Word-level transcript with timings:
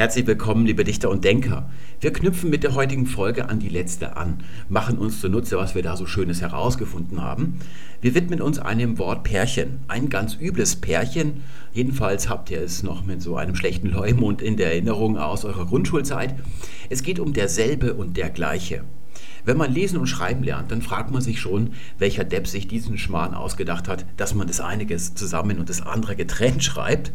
Herzlich 0.00 0.26
willkommen, 0.26 0.64
liebe 0.64 0.82
Dichter 0.82 1.10
und 1.10 1.24
Denker. 1.26 1.68
Wir 2.00 2.10
knüpfen 2.10 2.48
mit 2.48 2.62
der 2.62 2.74
heutigen 2.74 3.04
Folge 3.04 3.50
an 3.50 3.58
die 3.58 3.68
letzte 3.68 4.16
an, 4.16 4.42
machen 4.70 4.96
uns 4.96 5.20
zunutze, 5.20 5.58
was 5.58 5.74
wir 5.74 5.82
da 5.82 5.94
so 5.94 6.06
Schönes 6.06 6.40
herausgefunden 6.40 7.20
haben. 7.20 7.58
Wir 8.00 8.14
widmen 8.14 8.40
uns 8.40 8.58
einem 8.58 8.96
Wort 8.96 9.24
Pärchen. 9.24 9.80
Ein 9.88 10.08
ganz 10.08 10.38
übles 10.40 10.76
Pärchen. 10.76 11.42
Jedenfalls 11.74 12.30
habt 12.30 12.50
ihr 12.50 12.62
es 12.62 12.82
noch 12.82 13.04
mit 13.04 13.20
so 13.20 13.36
einem 13.36 13.54
schlechten 13.54 13.90
Leumund 13.90 14.40
in 14.40 14.56
der 14.56 14.68
Erinnerung 14.68 15.18
aus 15.18 15.44
eurer 15.44 15.66
Grundschulzeit. 15.66 16.34
Es 16.88 17.02
geht 17.02 17.20
um 17.20 17.34
derselbe 17.34 17.92
und 17.92 18.16
der 18.16 18.30
gleiche. 18.30 18.84
Wenn 19.44 19.58
man 19.58 19.70
lesen 19.70 19.98
und 19.98 20.06
schreiben 20.06 20.42
lernt, 20.42 20.70
dann 20.70 20.80
fragt 20.80 21.10
man 21.10 21.20
sich 21.20 21.40
schon, 21.40 21.74
welcher 21.98 22.24
Depp 22.24 22.46
sich 22.46 22.66
diesen 22.66 22.96
Schmarrn 22.96 23.34
ausgedacht 23.34 23.86
hat, 23.86 24.06
dass 24.16 24.34
man 24.34 24.46
das 24.46 24.60
eine 24.60 24.86
zusammen 24.96 25.58
und 25.58 25.68
das 25.68 25.82
andere 25.82 26.16
getrennt 26.16 26.64
schreibt. 26.64 27.12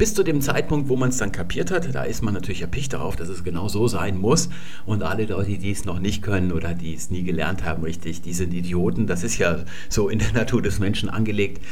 Bis 0.00 0.14
zu 0.14 0.22
dem 0.22 0.40
Zeitpunkt, 0.40 0.88
wo 0.88 0.96
man 0.96 1.10
es 1.10 1.18
dann 1.18 1.30
kapiert 1.30 1.70
hat, 1.70 1.94
da 1.94 2.04
ist 2.04 2.22
man 2.22 2.32
natürlich 2.32 2.62
erpicht 2.62 2.94
darauf, 2.94 3.16
dass 3.16 3.28
es 3.28 3.44
genau 3.44 3.68
so 3.68 3.86
sein 3.86 4.16
muss. 4.16 4.48
Und 4.86 5.02
alle 5.02 5.26
Leute, 5.26 5.58
die 5.58 5.70
es 5.70 5.84
noch 5.84 5.98
nicht 5.98 6.22
können 6.22 6.52
oder 6.52 6.72
die 6.72 6.94
es 6.94 7.10
nie 7.10 7.22
gelernt 7.22 7.66
haben, 7.66 7.84
richtig, 7.84 8.22
die 8.22 8.32
sind 8.32 8.54
Idioten. 8.54 9.06
Das 9.06 9.22
ist 9.24 9.36
ja 9.36 9.58
so 9.90 10.08
in 10.08 10.18
der 10.18 10.32
Natur 10.32 10.62
des 10.62 10.78
Menschen 10.78 11.10
angelegt, 11.10 11.62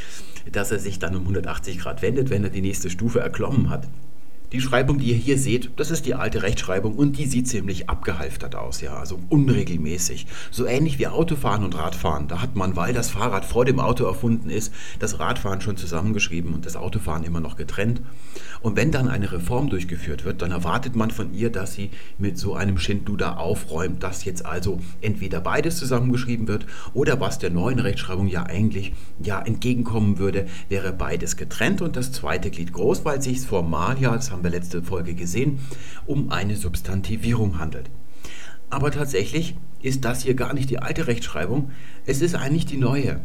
dass 0.51 0.69
er 0.71 0.77
sich 0.77 0.99
dann 0.99 1.15
um 1.15 1.23
180 1.23 1.79
Grad 1.79 2.03
wendet, 2.03 2.29
wenn 2.29 2.43
er 2.43 2.51
die 2.51 2.61
nächste 2.61 2.91
Stufe 2.91 3.19
erklommen 3.19 3.71
hat. 3.71 3.87
Die 4.51 4.61
Schreibung, 4.61 4.97
die 4.97 5.11
ihr 5.11 5.15
hier 5.15 5.37
seht, 5.37 5.69
das 5.75 5.91
ist 5.91 6.07
die 6.07 6.15
alte 6.15 6.41
Rechtschreibung 6.41 6.95
und 6.95 7.19
die 7.19 7.27
sieht 7.27 7.47
ziemlich 7.47 7.87
abgehalftert 7.87 8.55
aus, 8.55 8.81
ja, 8.81 8.95
also 8.95 9.19
unregelmäßig. 9.29 10.25
So 10.49 10.65
ähnlich 10.65 10.97
wie 10.97 11.05
Autofahren 11.05 11.63
und 11.63 11.77
Radfahren. 11.77 12.27
Da 12.27 12.41
hat 12.41 12.55
man, 12.55 12.75
weil 12.75 12.93
das 12.95 13.11
Fahrrad 13.11 13.45
vor 13.45 13.65
dem 13.65 13.79
Auto 13.79 14.05
erfunden 14.05 14.49
ist, 14.49 14.73
das 14.97 15.19
Radfahren 15.19 15.61
schon 15.61 15.77
zusammengeschrieben 15.77 16.55
und 16.55 16.65
das 16.65 16.75
Autofahren 16.75 17.23
immer 17.25 17.41
noch 17.41 17.57
getrennt. 17.57 18.01
Und 18.61 18.75
wenn 18.75 18.91
dann 18.91 19.07
eine 19.07 19.31
Reform 19.31 19.69
durchgeführt 19.69 20.25
wird, 20.25 20.41
dann 20.41 20.51
erwartet 20.51 20.95
man 20.95 21.11
von 21.11 21.33
ihr, 21.33 21.51
dass 21.51 21.73
sie 21.73 21.91
mit 22.17 22.39
so 22.39 22.55
einem 22.55 22.79
Schindluder 22.79 23.39
aufräumt, 23.39 24.01
dass 24.01 24.25
jetzt 24.25 24.45
also 24.45 24.79
entweder 25.01 25.41
beides 25.41 25.77
zusammengeschrieben 25.77 26.47
wird 26.47 26.65
oder 26.95 27.21
was 27.21 27.37
der 27.37 27.51
neuen 27.51 27.79
Rechtschreibung 27.79 28.27
ja 28.27 28.43
eigentlich 28.43 28.93
ja 29.23 29.39
entgegenkommen 29.39 30.17
würde, 30.17 30.47
wäre 30.69 30.91
beides 30.91 31.37
getrennt 31.37 31.81
und 31.81 31.95
das 31.95 32.11
zweite 32.11 32.49
Glied 32.49 32.73
groß, 32.73 33.05
weil 33.05 33.21
sich 33.21 33.41
formal 33.41 33.99
ja, 33.99 34.15
das 34.15 34.31
haben 34.31 34.38
haben 34.39 34.45
wir 34.45 34.51
letzte 34.51 34.81
Folge 34.81 35.15
gesehen, 35.15 35.59
um 36.05 36.31
eine 36.31 36.55
Substantivierung 36.55 37.59
handelt. 37.59 37.89
Aber 38.69 38.89
tatsächlich 38.89 39.57
ist 39.81 40.05
das 40.05 40.23
hier 40.23 40.33
gar 40.33 40.53
nicht 40.53 40.69
die 40.69 40.79
alte 40.79 41.07
Rechtschreibung, 41.07 41.71
es 42.05 42.21
ist 42.21 42.35
eigentlich 42.35 42.65
die 42.65 42.77
neue. 42.77 43.19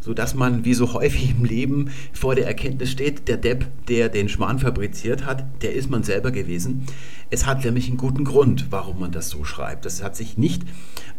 Sodass 0.00 0.34
man, 0.34 0.66
wie 0.66 0.74
so 0.74 0.92
häufig 0.92 1.30
im 1.30 1.46
Leben, 1.46 1.90
vor 2.12 2.34
der 2.34 2.46
Erkenntnis 2.46 2.90
steht, 2.90 3.26
der 3.26 3.38
Depp, 3.38 3.70
der 3.88 4.10
den 4.10 4.28
Schmarrn 4.28 4.58
fabriziert 4.58 5.24
hat, 5.24 5.46
der 5.62 5.72
ist 5.72 5.88
man 5.88 6.02
selber 6.02 6.30
gewesen. 6.30 6.84
Es 7.30 7.46
hat 7.46 7.64
nämlich 7.64 7.88
einen 7.88 7.96
guten 7.96 8.24
Grund, 8.24 8.66
warum 8.68 9.00
man 9.00 9.12
das 9.12 9.30
so 9.30 9.44
schreibt. 9.44 9.86
Das 9.86 10.02
hat 10.02 10.14
sich 10.14 10.36
nicht 10.36 10.62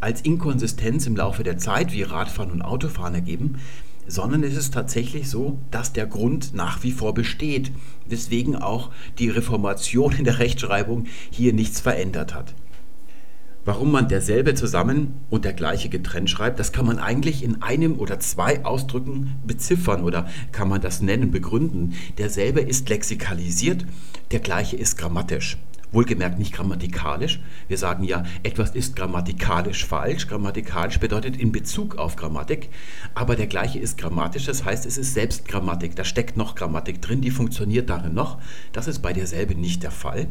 als 0.01 0.21
Inkonsistenz 0.21 1.07
im 1.07 1.15
Laufe 1.15 1.41
der 1.41 1.57
Zeit 1.57 1.93
wie 1.93 2.03
Radfahren 2.03 2.51
und 2.51 2.61
Autofahren 2.61 3.15
ergeben, 3.15 3.55
sondern 4.07 4.43
es 4.43 4.55
ist 4.55 4.73
tatsächlich 4.73 5.29
so, 5.29 5.59
dass 5.71 5.93
der 5.93 6.05
Grund 6.05 6.53
nach 6.53 6.83
wie 6.83 6.91
vor 6.91 7.13
besteht, 7.13 7.71
weswegen 8.07 8.55
auch 8.55 8.91
die 9.19 9.29
Reformation 9.29 10.13
in 10.13 10.25
der 10.25 10.39
Rechtschreibung 10.39 11.05
hier 11.29 11.53
nichts 11.53 11.79
verändert 11.79 12.33
hat. 12.33 12.53
Warum 13.65 13.91
man 13.91 14.07
derselbe 14.07 14.53
zusammen 14.53 15.15
und 15.31 15.43
der 15.43 15.53
gleiche 15.53 15.89
getrennt 15.89 16.29
schreibt, 16.29 16.59
das 16.59 16.71
kann 16.71 16.85
man 16.85 16.99
eigentlich 16.99 17.43
in 17.43 17.63
einem 17.63 17.97
oder 17.97 18.19
zwei 18.19 18.63
Ausdrücken 18.63 19.39
beziffern 19.43 20.03
oder 20.03 20.27
kann 20.51 20.69
man 20.69 20.81
das 20.81 21.01
nennen, 21.01 21.31
begründen. 21.31 21.95
Derselbe 22.19 22.61
ist 22.61 22.89
lexikalisiert, 22.89 23.87
der 24.29 24.39
gleiche 24.39 24.75
ist 24.75 24.99
grammatisch. 24.99 25.57
Wohlgemerkt 25.95 26.37
nicht 26.37 26.53
grammatikalisch. 26.53 27.39
Wir 27.69 27.77
sagen 27.77 28.03
ja, 28.03 28.23
etwas 28.43 28.71
ist 28.71 28.97
grammatikalisch 28.97 29.85
falsch. 29.85 30.27
Grammatikalisch 30.27 30.99
bedeutet 30.99 31.37
in 31.37 31.53
Bezug 31.53 31.95
auf 31.95 32.17
Grammatik. 32.17 32.69
Aber 33.13 33.37
der 33.37 33.47
gleiche 33.47 33.79
ist 33.79 33.97
grammatisch, 33.97 34.45
das 34.45 34.65
heißt, 34.65 34.85
es 34.85 34.97
ist 34.97 35.13
selbst 35.13 35.47
Grammatik. 35.47 35.95
Da 35.95 36.03
steckt 36.03 36.35
noch 36.35 36.55
Grammatik 36.55 37.01
drin, 37.01 37.21
die 37.21 37.31
funktioniert 37.31 37.89
darin 37.89 38.13
noch. 38.13 38.39
Das 38.73 38.87
ist 38.87 38.99
bei 38.99 39.13
derselben 39.13 39.61
nicht 39.61 39.83
der 39.83 39.91
Fall. 39.91 40.27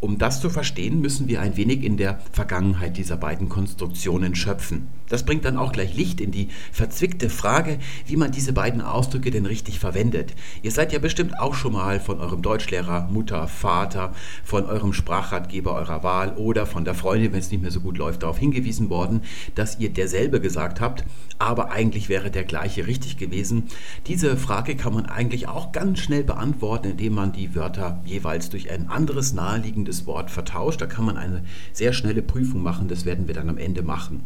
Um 0.00 0.16
das 0.16 0.40
zu 0.40 0.48
verstehen, 0.48 1.00
müssen 1.00 1.28
wir 1.28 1.42
ein 1.42 1.58
wenig 1.58 1.82
in 1.82 1.98
der 1.98 2.18
Vergangenheit 2.32 2.96
dieser 2.96 3.18
beiden 3.18 3.50
Konstruktionen 3.50 4.34
schöpfen. 4.34 4.88
Das 5.08 5.24
bringt 5.24 5.44
dann 5.44 5.56
auch 5.56 5.72
gleich 5.72 5.94
Licht 5.94 6.20
in 6.20 6.30
die 6.30 6.48
verzwickte 6.72 7.28
Frage, 7.28 7.78
wie 8.06 8.16
man 8.16 8.32
diese 8.32 8.52
beiden 8.52 8.80
Ausdrücke 8.80 9.30
denn 9.30 9.46
richtig 9.46 9.78
verwendet. 9.78 10.34
Ihr 10.62 10.70
seid 10.70 10.92
ja 10.92 10.98
bestimmt 10.98 11.38
auch 11.38 11.54
schon 11.54 11.74
mal 11.74 12.00
von 12.00 12.20
eurem 12.20 12.42
Deutschlehrer, 12.42 13.08
Mutter, 13.10 13.48
Vater, 13.48 14.14
von 14.44 14.64
eurem 14.66 14.92
Sprachratgeber 14.92 15.74
eurer 15.74 16.02
Wahl 16.02 16.34
oder 16.36 16.66
von 16.66 16.84
der 16.84 16.94
Freundin, 16.94 17.32
wenn 17.32 17.40
es 17.40 17.50
nicht 17.50 17.62
mehr 17.62 17.70
so 17.70 17.80
gut 17.80 17.98
läuft, 17.98 18.22
darauf 18.22 18.38
hingewiesen 18.38 18.90
worden, 18.90 19.22
dass 19.54 19.78
ihr 19.78 19.90
derselbe 19.90 20.40
gesagt 20.40 20.80
habt, 20.80 21.04
aber 21.38 21.70
eigentlich 21.70 22.08
wäre 22.08 22.30
der 22.30 22.44
gleiche 22.44 22.86
richtig 22.86 23.18
gewesen. 23.18 23.64
Diese 24.06 24.36
Frage 24.36 24.76
kann 24.76 24.94
man 24.94 25.06
eigentlich 25.06 25.48
auch 25.48 25.72
ganz 25.72 25.98
schnell 25.98 26.24
beantworten, 26.24 26.90
indem 26.90 27.14
man 27.14 27.32
die 27.32 27.54
Wörter 27.54 28.00
jeweils 28.04 28.50
durch 28.50 28.70
ein 28.70 28.88
anderes 28.88 29.32
naheliegendes 29.32 30.06
Wort 30.06 30.30
vertauscht. 30.30 30.80
Da 30.80 30.86
kann 30.86 31.04
man 31.04 31.16
eine 31.16 31.44
sehr 31.72 31.92
schnelle 31.92 32.22
Prüfung 32.22 32.62
machen, 32.62 32.88
das 32.88 33.04
werden 33.04 33.26
wir 33.26 33.34
dann 33.34 33.48
am 33.48 33.58
Ende 33.58 33.82
machen. 33.82 34.22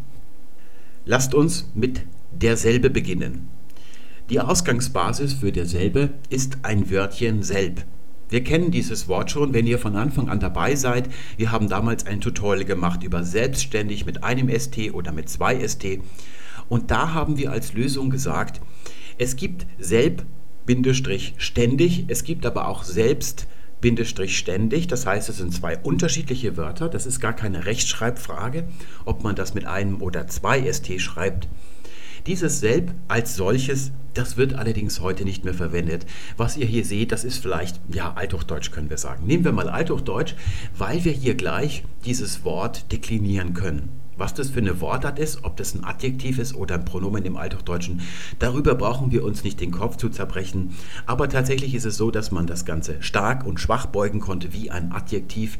Lasst 1.10 1.32
uns 1.32 1.70
mit 1.74 2.02
derselbe 2.32 2.90
beginnen. 2.90 3.48
Die 4.28 4.40
Ausgangsbasis 4.40 5.32
für 5.32 5.52
derselbe 5.52 6.10
ist 6.28 6.58
ein 6.64 6.90
Wörtchen 6.90 7.42
selb. 7.42 7.86
Wir 8.28 8.44
kennen 8.44 8.70
dieses 8.70 9.08
Wort 9.08 9.30
schon, 9.30 9.54
wenn 9.54 9.66
ihr 9.66 9.78
von 9.78 9.96
Anfang 9.96 10.28
an 10.28 10.38
dabei 10.38 10.74
seid. 10.74 11.08
Wir 11.38 11.50
haben 11.50 11.70
damals 11.70 12.04
ein 12.04 12.20
Tutorial 12.20 12.66
gemacht 12.66 13.04
über 13.04 13.24
selbstständig 13.24 14.04
mit 14.04 14.22
einem 14.22 14.50
ST 14.50 14.92
oder 14.92 15.12
mit 15.12 15.30
zwei 15.30 15.66
ST. 15.66 16.00
Und 16.68 16.90
da 16.90 17.14
haben 17.14 17.38
wir 17.38 17.52
als 17.52 17.72
Lösung 17.72 18.10
gesagt, 18.10 18.60
es 19.16 19.36
gibt 19.36 19.66
selb 19.78 20.26
ständig, 21.38 22.04
es 22.08 22.22
gibt 22.22 22.44
aber 22.44 22.68
auch 22.68 22.84
selbst 22.84 23.46
Bindestrich 23.80 24.36
ständig. 24.38 24.86
Das 24.86 25.06
heißt, 25.06 25.28
es 25.28 25.38
sind 25.38 25.54
zwei 25.54 25.78
unterschiedliche 25.78 26.56
Wörter. 26.56 26.88
Das 26.88 27.06
ist 27.06 27.20
gar 27.20 27.32
keine 27.32 27.66
Rechtschreibfrage, 27.66 28.68
ob 29.04 29.22
man 29.22 29.36
das 29.36 29.54
mit 29.54 29.66
einem 29.66 30.02
oder 30.02 30.26
zwei 30.26 30.70
ST 30.72 31.00
schreibt. 31.00 31.48
Dieses 32.26 32.60
Selb 32.60 32.92
als 33.06 33.36
solches, 33.36 33.92
das 34.14 34.36
wird 34.36 34.54
allerdings 34.54 35.00
heute 35.00 35.24
nicht 35.24 35.44
mehr 35.44 35.54
verwendet. 35.54 36.04
Was 36.36 36.56
ihr 36.56 36.66
hier 36.66 36.84
seht, 36.84 37.12
das 37.12 37.24
ist 37.24 37.38
vielleicht, 37.38 37.80
ja, 37.92 38.12
Althochdeutsch 38.14 38.70
können 38.70 38.90
wir 38.90 38.98
sagen. 38.98 39.26
Nehmen 39.26 39.44
wir 39.44 39.52
mal 39.52 39.68
Althochdeutsch, 39.68 40.34
weil 40.76 41.04
wir 41.04 41.12
hier 41.12 41.34
gleich 41.34 41.84
dieses 42.04 42.44
Wort 42.44 42.92
deklinieren 42.92 43.54
können. 43.54 43.97
Was 44.18 44.34
das 44.34 44.50
für 44.50 44.58
eine 44.58 44.80
Wortart 44.80 45.20
ist, 45.20 45.44
ob 45.44 45.56
das 45.56 45.74
ein 45.74 45.84
Adjektiv 45.84 46.40
ist 46.40 46.56
oder 46.56 46.74
ein 46.74 46.84
Pronomen 46.84 47.24
im 47.24 47.36
Althochdeutschen, 47.36 48.00
darüber 48.40 48.74
brauchen 48.74 49.12
wir 49.12 49.24
uns 49.24 49.44
nicht 49.44 49.60
den 49.60 49.70
Kopf 49.70 49.96
zu 49.96 50.08
zerbrechen. 50.08 50.74
Aber 51.06 51.28
tatsächlich 51.28 51.72
ist 51.74 51.84
es 51.84 51.96
so, 51.96 52.10
dass 52.10 52.32
man 52.32 52.48
das 52.48 52.64
Ganze 52.64 53.00
stark 53.00 53.46
und 53.46 53.60
schwach 53.60 53.86
beugen 53.86 54.18
konnte 54.18 54.52
wie 54.52 54.72
ein 54.72 54.90
Adjektiv. 54.90 55.58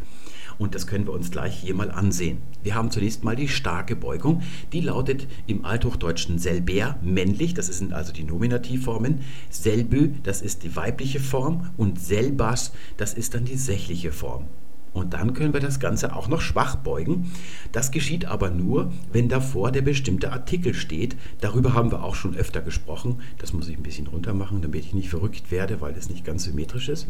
Und 0.58 0.74
das 0.74 0.88
können 0.88 1.06
wir 1.06 1.12
uns 1.12 1.30
gleich 1.30 1.56
hier 1.56 1.74
mal 1.76 1.92
ansehen. 1.92 2.38
Wir 2.64 2.74
haben 2.74 2.90
zunächst 2.90 3.22
mal 3.22 3.36
die 3.36 3.46
starke 3.46 3.94
Beugung. 3.94 4.42
Die 4.72 4.80
lautet 4.80 5.28
im 5.46 5.64
Althochdeutschen 5.64 6.40
selber, 6.40 6.96
männlich, 7.00 7.54
das 7.54 7.68
sind 7.68 7.92
also 7.92 8.12
die 8.12 8.24
Nominativformen. 8.24 9.20
Selbü, 9.50 10.14
das 10.24 10.42
ist 10.42 10.64
die 10.64 10.74
weibliche 10.74 11.20
Form. 11.20 11.70
Und 11.76 12.00
selbas, 12.00 12.72
das 12.96 13.14
ist 13.14 13.34
dann 13.34 13.44
die 13.44 13.56
sächliche 13.56 14.10
Form. 14.10 14.46
Und 14.92 15.14
dann 15.14 15.34
können 15.34 15.52
wir 15.52 15.60
das 15.60 15.80
Ganze 15.80 16.14
auch 16.14 16.28
noch 16.28 16.40
schwach 16.40 16.76
beugen. 16.76 17.30
Das 17.72 17.90
geschieht 17.90 18.24
aber 18.24 18.50
nur, 18.50 18.92
wenn 19.12 19.28
davor 19.28 19.70
der 19.70 19.82
bestimmte 19.82 20.32
Artikel 20.32 20.74
steht. 20.74 21.16
Darüber 21.40 21.74
haben 21.74 21.90
wir 21.90 22.02
auch 22.02 22.14
schon 22.14 22.36
öfter 22.36 22.60
gesprochen. 22.60 23.20
Das 23.38 23.52
muss 23.52 23.68
ich 23.68 23.76
ein 23.76 23.82
bisschen 23.82 24.06
runter 24.06 24.34
machen, 24.34 24.62
damit 24.62 24.84
ich 24.84 24.94
nicht 24.94 25.10
verrückt 25.10 25.50
werde, 25.50 25.80
weil 25.80 25.94
es 25.94 26.08
nicht 26.08 26.24
ganz 26.24 26.44
symmetrisch 26.44 26.88
ist. 26.88 27.06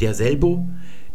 Der 0.00 0.14
selbo, 0.14 0.68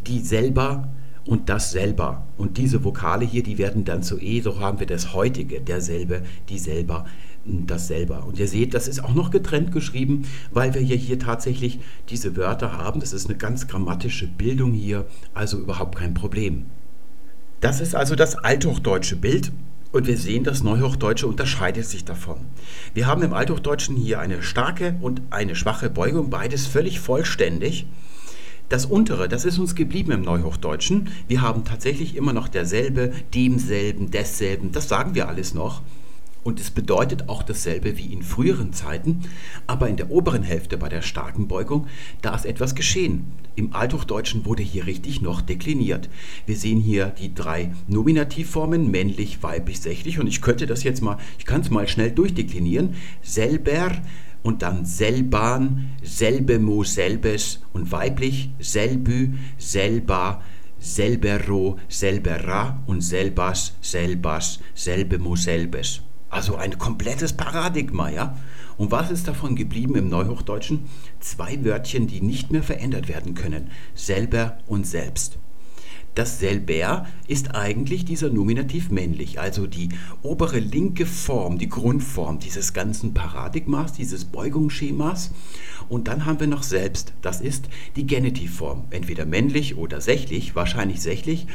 die 0.05 0.19
selber 0.19 0.89
und 1.25 1.49
das 1.49 1.71
selber. 1.71 2.27
Und 2.37 2.57
diese 2.57 2.83
Vokale 2.83 3.25
hier, 3.25 3.43
die 3.43 3.57
werden 3.57 3.83
dann 3.83 4.03
zu 4.03 4.19
E, 4.19 4.41
so 4.41 4.59
haben 4.59 4.79
wir 4.79 4.87
das 4.87 5.13
heutige, 5.13 5.59
derselbe, 5.61 6.21
die 6.49 6.59
selber 6.59 7.05
das 7.45 7.87
selber. 7.87 8.25
Und 8.25 8.39
ihr 8.39 8.47
seht, 8.47 8.73
das 8.73 8.87
ist 8.87 9.03
auch 9.03 9.13
noch 9.13 9.31
getrennt 9.31 9.71
geschrieben, 9.71 10.23
weil 10.51 10.73
wir 10.73 10.81
hier, 10.81 10.97
hier 10.97 11.19
tatsächlich 11.19 11.79
diese 12.09 12.35
Wörter 12.35 12.73
haben. 12.73 12.99
Das 12.99 13.13
ist 13.13 13.27
eine 13.27 13.37
ganz 13.37 13.67
grammatische 13.67 14.27
Bildung 14.27 14.73
hier, 14.73 15.05
also 15.33 15.59
überhaupt 15.59 15.97
kein 15.97 16.13
Problem. 16.13 16.65
Das 17.61 17.81
ist 17.81 17.95
also 17.95 18.15
das 18.15 18.35
althochdeutsche 18.35 19.15
Bild. 19.15 19.51
Und 19.91 20.07
wir 20.07 20.17
sehen, 20.17 20.43
das 20.43 20.61
Neuhochdeutsche 20.61 21.25
unterscheidet 21.25 21.85
sich 21.85 22.03
davon. 22.03 22.37
Wir 22.93 23.07
haben 23.07 23.21
im 23.21 23.33
Althochdeutschen 23.33 23.95
hier 23.95 24.19
eine 24.19 24.43
starke 24.43 24.95
und 24.99 25.21
eine 25.29 25.55
schwache 25.55 25.89
Beugung, 25.89 26.29
beides 26.29 26.67
völlig 26.67 26.99
vollständig. 26.99 27.85
Das 28.67 28.85
untere, 28.85 29.29
das 29.29 29.45
ist 29.45 29.57
uns 29.57 29.73
geblieben 29.73 30.11
im 30.11 30.23
Neuhochdeutschen. 30.23 31.09
Wir 31.27 31.41
haben 31.41 31.63
tatsächlich 31.63 32.15
immer 32.15 32.33
noch 32.33 32.49
derselbe, 32.49 33.13
demselben, 33.33 34.11
desselben, 34.11 34.71
das 34.73 34.89
sagen 34.89 35.15
wir 35.15 35.29
alles 35.29 35.53
noch. 35.53 35.81
Und 36.45 36.59
es 36.59 36.69
bedeutet 36.69 37.27
auch 37.27 37.41
dasselbe 37.41 37.97
wie 37.97 38.13
in 38.13 38.21
früheren 38.21 38.71
Zeiten, 38.71 39.21
aber 39.65 39.89
in 39.89 39.97
der 39.97 40.11
oberen 40.11 40.43
Hälfte 40.43 40.77
bei 40.77 40.89
der 40.89 41.01
starken 41.01 41.47
Beugung, 41.47 41.87
da 42.21 42.35
ist 42.35 42.45
etwas 42.45 42.75
geschehen. 42.75 43.33
Im 43.55 43.73
Althochdeutschen 43.73 44.45
wurde 44.45 44.61
hier 44.61 44.85
richtig 44.85 45.23
noch 45.23 45.41
dekliniert. 45.41 46.07
Wir 46.45 46.55
sehen 46.55 46.79
hier 46.79 47.07
die 47.07 47.33
drei 47.33 47.71
Nominativformen, 47.87 48.91
männlich, 48.91 49.41
weiblich, 49.41 49.79
sächlich. 49.79 50.19
Und 50.19 50.27
ich 50.27 50.43
könnte 50.43 50.67
das 50.67 50.83
jetzt 50.83 51.01
mal, 51.01 51.17
ich 51.39 51.45
kann 51.45 51.61
es 51.61 51.71
mal 51.71 51.87
schnell 51.87 52.11
durchdeklinieren. 52.11 52.93
Selber 53.23 53.93
und 54.43 54.61
dann 54.61 54.85
selban, 54.85 55.89
selbemo, 56.03 56.83
selbes 56.83 57.61
und 57.73 57.91
weiblich, 57.91 58.51
selbü, 58.59 59.33
selba, 59.57 60.43
selbero, 60.77 61.79
selbera 61.89 62.83
und 62.85 63.01
selbas, 63.01 63.73
selbas, 63.81 64.59
selbemo, 64.75 65.35
selbes. 65.35 66.03
Also 66.35 66.57
ein 66.57 66.77
komplettes 66.77 67.31
Paradigma, 67.31 68.09
ja? 68.09 68.37
Und 68.75 68.91
was 68.91 69.09
ist 69.09 69.25
davon 69.25 69.55
geblieben 69.55 69.95
im 69.95 70.09
Neuhochdeutschen? 70.09 70.81
Zwei 71.21 71.63
Wörtchen, 71.63 72.07
die 72.07 72.19
nicht 72.19 72.51
mehr 72.51 72.61
verändert 72.61 73.07
werden 73.07 73.35
können. 73.35 73.71
Selber 73.93 74.57
und 74.67 74.85
selbst. 74.85 75.37
Das 76.13 76.39
selber 76.39 77.07
ist 77.29 77.55
eigentlich 77.55 78.03
dieser 78.03 78.29
Nominativ 78.29 78.91
männlich, 78.91 79.39
also 79.39 79.65
die 79.65 79.87
obere 80.23 80.59
linke 80.59 81.05
Form, 81.05 81.57
die 81.57 81.69
Grundform 81.69 82.39
dieses 82.39 82.73
ganzen 82.73 83.13
Paradigmas, 83.13 83.93
dieses 83.93 84.25
Beugungsschemas. 84.25 85.31
Und 85.87 86.09
dann 86.09 86.25
haben 86.25 86.41
wir 86.41 86.47
noch 86.47 86.63
selbst, 86.63 87.13
das 87.21 87.39
ist 87.39 87.69
die 87.95 88.07
Genitivform, 88.07 88.87
entweder 88.89 89.25
männlich 89.25 89.77
oder 89.77 90.01
sächlich, 90.01 90.53
wahrscheinlich 90.53 91.01
sächlich. 91.01 91.47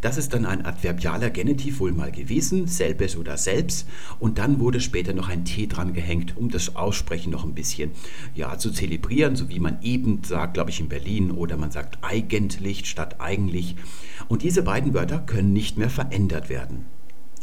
Das 0.00 0.16
ist 0.16 0.32
dann 0.32 0.46
ein 0.46 0.64
adverbialer 0.64 1.30
Genitiv 1.30 1.80
wohl 1.80 1.92
mal 1.92 2.10
gewesen, 2.10 2.66
selbes 2.66 3.16
oder 3.16 3.36
selbst. 3.36 3.86
Und 4.18 4.38
dann 4.38 4.58
wurde 4.58 4.80
später 4.80 5.12
noch 5.12 5.28
ein 5.28 5.44
T 5.44 5.66
dran 5.66 5.92
gehängt, 5.92 6.36
um 6.36 6.50
das 6.50 6.76
Aussprechen 6.76 7.30
noch 7.30 7.44
ein 7.44 7.54
bisschen 7.54 7.90
ja, 8.34 8.56
zu 8.56 8.70
zelebrieren, 8.70 9.36
so 9.36 9.48
wie 9.48 9.60
man 9.60 9.82
eben 9.82 10.22
sagt, 10.24 10.54
glaube 10.54 10.70
ich, 10.70 10.80
in 10.80 10.88
Berlin. 10.88 11.30
Oder 11.30 11.56
man 11.56 11.70
sagt 11.70 11.98
eigentlich 12.02 12.88
statt 12.88 13.16
eigentlich. 13.20 13.76
Und 14.28 14.42
diese 14.42 14.62
beiden 14.62 14.94
Wörter 14.94 15.18
können 15.18 15.52
nicht 15.52 15.76
mehr 15.76 15.90
verändert 15.90 16.48
werden. 16.48 16.86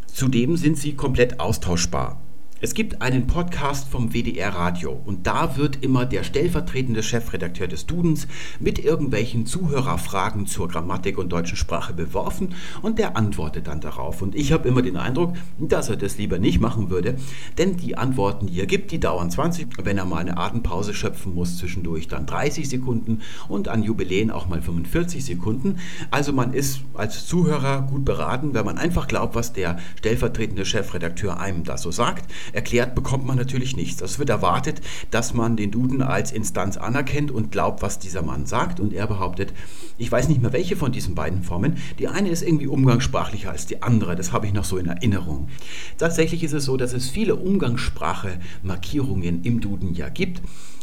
Zudem 0.07 0.57
sind 0.57 0.77
sie 0.77 0.93
komplett 0.93 1.39
austauschbar. 1.39 2.19
Es 2.59 2.73
gibt 2.73 3.03
einen 3.03 3.27
Podcast 3.27 3.87
vom 3.87 4.13
WDR 4.13 4.49
Radio 4.49 4.99
und 5.05 5.27
da 5.27 5.57
wird 5.57 5.83
immer 5.83 6.07
der 6.07 6.23
stellvertretende 6.23 7.03
Chefredakteur 7.03 7.67
des 7.67 7.85
Dudens 7.85 8.27
mit 8.59 8.79
irgendwelchen 8.79 9.45
Zuhörerfragen 9.45 10.47
zur 10.47 10.67
Grammatik 10.67 11.19
und 11.19 11.29
deutschen 11.29 11.55
Sprache 11.55 11.93
beworfen 11.93 12.55
und 12.81 12.97
der 12.97 13.15
antwortet 13.15 13.67
dann 13.67 13.79
darauf. 13.79 14.23
Und 14.23 14.33
ich 14.33 14.51
habe 14.51 14.67
immer 14.67 14.81
den 14.81 14.97
Eindruck, 14.97 15.35
dass 15.59 15.89
er 15.89 15.97
das 15.97 16.17
lieber 16.17 16.39
nicht 16.39 16.59
machen 16.59 16.89
würde, 16.89 17.17
denn 17.59 17.77
die 17.77 17.95
Antworten, 17.95 18.47
die 18.47 18.59
er 18.59 18.65
gibt, 18.65 18.89
die 18.89 18.99
dauern 18.99 19.29
20, 19.29 19.85
wenn 19.85 19.99
er 19.99 20.05
mal 20.05 20.17
eine 20.17 20.37
Atempause 20.37 20.95
schöpfen 20.95 21.35
muss, 21.35 21.57
zwischendurch 21.57 22.07
dann 22.07 22.25
30 22.25 22.67
Sekunden 22.67 23.21
und 23.49 23.67
an 23.67 23.83
Jubiläen 23.83 24.31
auch 24.31 24.47
mal 24.47 24.63
45 24.63 25.23
Sekunden. 25.23 25.77
Also 26.09 26.33
man 26.33 26.53
ist 26.53 26.81
als 26.95 27.27
Zuhörer 27.27 27.83
gut 27.83 28.03
beraten, 28.03 28.55
wenn 28.55 28.65
man 28.65 28.79
einfach 28.79 29.07
glaubt, 29.07 29.35
was 29.35 29.53
der 29.53 29.77
stellvertretende 29.99 30.65
Chefredakteur 30.65 31.39
einem 31.39 31.63
da 31.63 31.77
so 31.77 31.91
sagt. 31.91 32.25
Erklärt 32.53 32.95
bekommt 32.95 33.25
man 33.25 33.37
natürlich 33.37 33.75
nichts. 33.75 34.01
Es 34.01 34.19
wird 34.19 34.29
erwartet, 34.29 34.81
dass 35.11 35.33
man 35.33 35.57
den 35.57 35.71
Duden 35.71 36.01
als 36.01 36.31
Instanz 36.31 36.77
anerkennt 36.77 37.31
und 37.31 37.51
glaubt, 37.51 37.81
was 37.81 37.99
dieser 37.99 38.21
Mann 38.21 38.45
sagt. 38.45 38.79
Und 38.79 38.93
er 38.93 39.07
behauptet, 39.07 39.53
ich 39.97 40.11
weiß 40.11 40.29
nicht 40.29 40.41
mehr 40.41 40.53
welche 40.53 40.75
von 40.75 40.91
diesen 40.91 41.15
beiden 41.15 41.43
Formen. 41.43 41.77
Die 41.99 42.07
eine 42.07 42.29
ist 42.29 42.43
irgendwie 42.43 42.67
umgangssprachlicher 42.67 43.51
als 43.51 43.65
die 43.65 43.81
andere. 43.81 44.15
Das 44.15 44.31
habe 44.31 44.47
ich 44.47 44.53
noch 44.53 44.65
so 44.65 44.77
in 44.77 44.87
Erinnerung. 44.87 45.49
Tatsächlich 45.97 46.43
ist 46.43 46.53
es 46.53 46.65
so, 46.65 46.77
dass 46.77 46.93
es 46.93 47.09
viele 47.09 47.35
Umgangssprache-Markierungen 47.35 49.43
im 49.43 49.61
Duden 49.61 49.93
ja 49.93 50.09
gibt. 50.09 50.41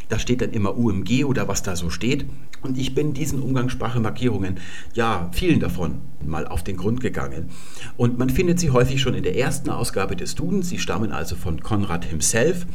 Da 0.08 0.18
steht 0.18 0.40
dann 0.40 0.50
immer 0.50 0.76
UMG 0.76 1.24
oder 1.24 1.48
was 1.48 1.62
da 1.62 1.76
so 1.76 1.90
steht. 1.90 2.26
Und 2.62 2.78
ich 2.78 2.94
bin 2.94 3.12
diesen 3.12 3.42
Umgangssprache-Markierungen, 3.42 4.58
ja, 4.94 5.30
vielen 5.32 5.60
davon 5.60 6.00
mal 6.24 6.46
auf 6.46 6.64
den 6.64 6.76
Grund 6.76 7.00
gegangen. 7.00 7.50
Und 7.96 8.18
man 8.18 8.30
findet 8.30 8.58
sie 8.58 8.70
häufig 8.70 9.00
schon 9.00 9.14
in 9.14 9.22
der 9.22 9.36
ersten 9.36 9.70
Ausgabe 9.70 10.16
des 10.16 10.34
Dudens. 10.34 10.68
Sie 10.70 10.78
stammen 10.78 11.12
also 11.12 11.36
von 11.36 11.60
Konrad 11.60 12.04
himself. 12.04 12.66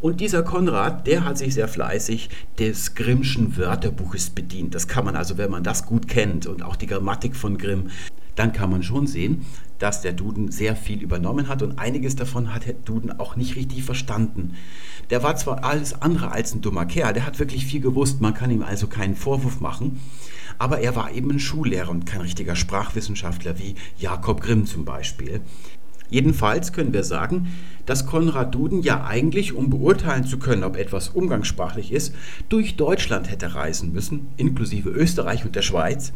Und 0.00 0.20
dieser 0.20 0.44
Konrad, 0.44 1.08
der 1.08 1.24
hat 1.24 1.38
sich 1.38 1.54
sehr 1.54 1.66
fleißig 1.66 2.28
des 2.58 2.94
Grimmschen 2.94 3.56
Wörterbuches 3.56 4.30
bedient. 4.30 4.74
Das 4.74 4.86
kann 4.86 5.04
man 5.04 5.16
also, 5.16 5.38
wenn 5.38 5.50
man 5.50 5.64
das 5.64 5.86
gut 5.86 6.06
kennt 6.06 6.46
und 6.46 6.62
auch 6.62 6.76
die 6.76 6.86
Grammatik 6.86 7.34
von 7.34 7.58
Grimm, 7.58 7.90
dann 8.36 8.52
kann 8.52 8.70
man 8.70 8.84
schon 8.84 9.08
sehen, 9.08 9.44
dass 9.80 10.00
der 10.00 10.12
Duden 10.12 10.52
sehr 10.52 10.76
viel 10.76 11.02
übernommen 11.02 11.48
hat 11.48 11.62
und 11.62 11.80
einiges 11.80 12.14
davon 12.14 12.54
hat 12.54 12.66
der 12.66 12.74
Duden 12.74 13.18
auch 13.18 13.34
nicht 13.34 13.56
richtig 13.56 13.82
verstanden. 13.82 14.54
Der 15.10 15.24
war 15.24 15.36
zwar 15.36 15.64
alles 15.64 16.00
andere 16.00 16.30
als 16.30 16.54
ein 16.54 16.60
dummer 16.60 16.86
Kerl, 16.86 17.12
der 17.12 17.26
hat 17.26 17.40
wirklich 17.40 17.66
viel 17.66 17.80
gewusst, 17.80 18.20
man 18.20 18.34
kann 18.34 18.52
ihm 18.52 18.62
also 18.62 18.86
keinen 18.86 19.16
Vorwurf 19.16 19.60
machen, 19.60 20.00
aber 20.58 20.80
er 20.80 20.94
war 20.94 21.10
eben 21.12 21.30
ein 21.30 21.40
Schullehrer 21.40 21.90
und 21.90 22.06
kein 22.06 22.20
richtiger 22.20 22.54
Sprachwissenschaftler 22.54 23.58
wie 23.58 23.74
Jakob 23.96 24.40
Grimm 24.40 24.66
zum 24.66 24.84
Beispiel. 24.84 25.40
Jedenfalls 26.10 26.72
können 26.72 26.92
wir 26.92 27.04
sagen, 27.04 27.48
dass 27.88 28.04
Konrad 28.04 28.54
Duden 28.54 28.82
ja 28.82 29.06
eigentlich, 29.06 29.54
um 29.54 29.70
beurteilen 29.70 30.24
zu 30.24 30.38
können, 30.38 30.62
ob 30.62 30.76
etwas 30.76 31.08
umgangssprachlich 31.08 31.90
ist, 31.90 32.14
durch 32.50 32.76
Deutschland 32.76 33.30
hätte 33.30 33.54
reisen 33.54 33.92
müssen, 33.94 34.28
inklusive 34.36 34.90
Österreich 34.90 35.46
und 35.46 35.56
der 35.56 35.62
Schweiz, 35.62 36.12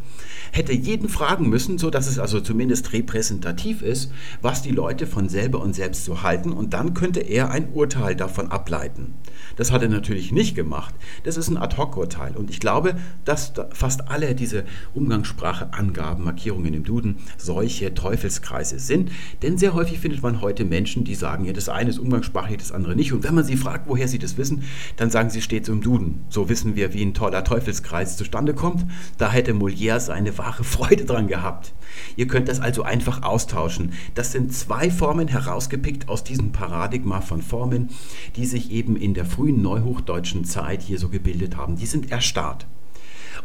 hätte 0.51 0.71
jeden 0.71 1.09
fragen 1.09 1.49
müssen, 1.49 1.79
so 1.79 1.89
dass 1.89 2.07
es 2.07 2.19
also 2.19 2.39
zumindest 2.39 2.93
repräsentativ 2.93 3.81
ist, 3.81 4.11
was 4.41 4.61
die 4.61 4.71
Leute 4.71 5.07
von 5.07 5.29
selber 5.29 5.61
und 5.61 5.73
selbst 5.73 6.05
so 6.05 6.21
halten, 6.21 6.51
und 6.51 6.73
dann 6.73 6.93
könnte 6.93 7.21
er 7.21 7.49
ein 7.49 7.69
Urteil 7.73 8.15
davon 8.15 8.51
ableiten. 8.51 9.15
Das 9.55 9.71
hat 9.71 9.81
er 9.81 9.89
natürlich 9.89 10.31
nicht 10.31 10.55
gemacht. 10.55 10.93
Das 11.23 11.37
ist 11.37 11.49
ein 11.49 11.57
Ad-hoc-Urteil. 11.57 12.35
Und 12.35 12.49
ich 12.49 12.59
glaube, 12.59 12.95
dass 13.25 13.53
fast 13.71 14.09
alle 14.09 14.35
diese 14.35 14.63
Umgangssprache-Angaben, 14.93 16.23
Markierungen 16.23 16.73
im 16.73 16.83
Duden 16.83 17.17
solche 17.37 17.93
Teufelskreise 17.93 18.79
sind. 18.79 19.11
Denn 19.41 19.57
sehr 19.57 19.73
häufig 19.73 19.82
findet 19.91 20.21
man 20.23 20.41
heute 20.41 20.65
Menschen, 20.65 21.03
die 21.03 21.15
sagen, 21.15 21.45
ja, 21.45 21.53
das 21.53 21.69
eine 21.69 21.89
ist 21.89 21.99
umgangssprachlich, 21.99 22.57
das 22.57 22.71
andere 22.71 22.95
nicht. 22.95 23.13
Und 23.13 23.23
wenn 23.23 23.35
man 23.35 23.43
sie 23.43 23.57
fragt, 23.57 23.87
woher 23.87 24.07
sie 24.07 24.19
das 24.19 24.37
wissen, 24.37 24.63
dann 24.97 25.09
sagen 25.09 25.29
sie, 25.29 25.41
steht 25.41 25.65
so 25.65 25.71
im 25.71 25.81
Duden. 25.81 26.23
So 26.29 26.49
wissen 26.49 26.75
wir, 26.75 26.93
wie 26.93 27.03
ein 27.03 27.13
toller 27.13 27.43
Teufelskreis 27.43 28.17
zustande 28.17 28.53
kommt. 28.53 28.85
Da 29.17 29.31
hätte 29.31 29.53
Molière 29.53 29.99
seine 29.99 30.37
wahre 30.37 30.63
Freude 30.63 31.05
dran 31.05 31.27
gehabt. 31.27 31.73
Ihr 32.15 32.27
könnt 32.27 32.47
das 32.47 32.59
also 32.59 32.83
einfach 32.83 33.23
austauschen. 33.23 33.93
Das 34.15 34.31
sind 34.31 34.53
zwei 34.53 34.89
Formen 34.89 35.27
herausgepickt 35.27 36.09
aus 36.09 36.23
diesem 36.23 36.51
Paradigma 36.51 37.21
von 37.21 37.41
Formen, 37.41 37.89
die 38.35 38.45
sich 38.45 38.71
eben 38.71 38.95
in 38.95 39.13
der 39.13 39.25
frühen 39.25 39.61
neuhochdeutschen 39.61 40.45
Zeit 40.45 40.81
hier 40.81 40.99
so 40.99 41.09
gebildet 41.09 41.57
haben. 41.57 41.75
Die 41.75 41.85
sind 41.85 42.11
erstarrt. 42.11 42.65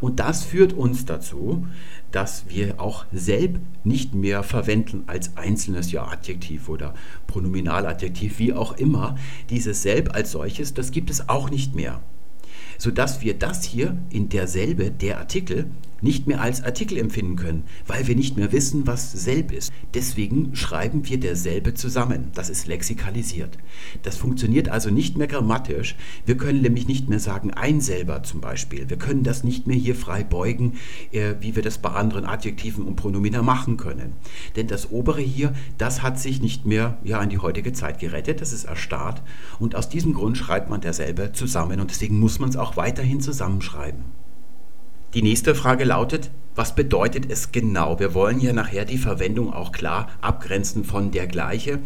Und 0.00 0.20
das 0.20 0.44
führt 0.44 0.72
uns 0.72 1.04
dazu, 1.04 1.66
dass 2.10 2.44
wir 2.48 2.80
auch 2.80 3.04
selb 3.12 3.60
nicht 3.84 4.14
mehr 4.14 4.42
verwenden 4.42 5.04
als 5.06 5.36
einzelnes 5.36 5.92
ja 5.92 6.06
Adjektiv 6.06 6.68
oder 6.68 6.94
Pronominaladjektiv, 7.26 8.38
wie 8.38 8.54
auch 8.54 8.76
immer. 8.76 9.16
Dieses 9.50 9.82
selb 9.82 10.14
als 10.14 10.32
solches, 10.32 10.74
das 10.74 10.90
gibt 10.90 11.10
es 11.10 11.28
auch 11.28 11.50
nicht 11.50 11.74
mehr. 11.74 12.00
Sodass 12.78 13.22
wir 13.22 13.34
das 13.34 13.64
hier 13.64 13.98
in 14.10 14.28
derselbe, 14.28 14.90
der 14.90 15.18
Artikel, 15.18 15.66
nicht 16.00 16.26
mehr 16.26 16.40
als 16.40 16.62
Artikel 16.62 16.98
empfinden 16.98 17.36
können, 17.36 17.64
weil 17.86 18.06
wir 18.06 18.16
nicht 18.16 18.36
mehr 18.36 18.52
wissen, 18.52 18.86
was 18.86 19.12
selb 19.12 19.52
ist. 19.52 19.72
Deswegen 19.94 20.54
schreiben 20.54 21.08
wir 21.08 21.18
derselbe 21.18 21.74
zusammen. 21.74 22.30
Das 22.34 22.50
ist 22.50 22.66
lexikalisiert. 22.66 23.58
Das 24.02 24.16
funktioniert 24.16 24.68
also 24.68 24.90
nicht 24.90 25.16
mehr 25.16 25.26
grammatisch. 25.26 25.96
Wir 26.26 26.36
können 26.36 26.62
nämlich 26.62 26.88
nicht 26.88 27.08
mehr 27.08 27.20
sagen 27.20 27.52
ein 27.52 27.80
selber 27.80 28.22
zum 28.22 28.40
Beispiel. 28.40 28.88
Wir 28.88 28.98
können 28.98 29.22
das 29.22 29.44
nicht 29.44 29.66
mehr 29.66 29.76
hier 29.76 29.94
frei 29.94 30.24
beugen, 30.24 30.74
äh, 31.12 31.34
wie 31.40 31.56
wir 31.56 31.62
das 31.62 31.78
bei 31.78 31.90
anderen 31.90 32.24
Adjektiven 32.24 32.84
und 32.84 32.96
Pronomina 32.96 33.42
machen 33.42 33.76
können. 33.76 34.12
Denn 34.56 34.66
das 34.66 34.90
obere 34.90 35.20
hier, 35.20 35.52
das 35.78 36.02
hat 36.02 36.18
sich 36.18 36.40
nicht 36.40 36.66
mehr 36.66 36.98
ja, 37.04 37.18
an 37.18 37.30
die 37.30 37.38
heutige 37.38 37.72
Zeit 37.72 37.98
gerettet. 37.98 38.40
Das 38.40 38.52
ist 38.52 38.64
erstarrt. 38.64 39.22
Und 39.58 39.74
aus 39.74 39.88
diesem 39.88 40.14
Grund 40.14 40.36
schreibt 40.36 40.70
man 40.70 40.80
derselbe 40.80 41.32
zusammen. 41.32 41.80
Und 41.80 41.90
deswegen 41.90 42.18
muss 42.18 42.38
man 42.38 42.48
es 42.48 42.56
auch 42.56 42.76
weiterhin 42.76 43.20
zusammenschreiben. 43.20 44.17
Die 45.14 45.22
nächste 45.22 45.54
Frage 45.54 45.84
lautet, 45.84 46.30
was 46.54 46.74
bedeutet 46.74 47.30
es 47.30 47.50
genau? 47.50 47.98
Wir 47.98 48.12
wollen 48.12 48.40
ja 48.40 48.52
nachher 48.52 48.84
die 48.84 48.98
Verwendung 48.98 49.54
auch 49.54 49.72
klar 49.72 50.10
abgrenzen 50.20 50.84
von 50.84 51.12
der 51.12 51.26
gleiche. 51.26 51.78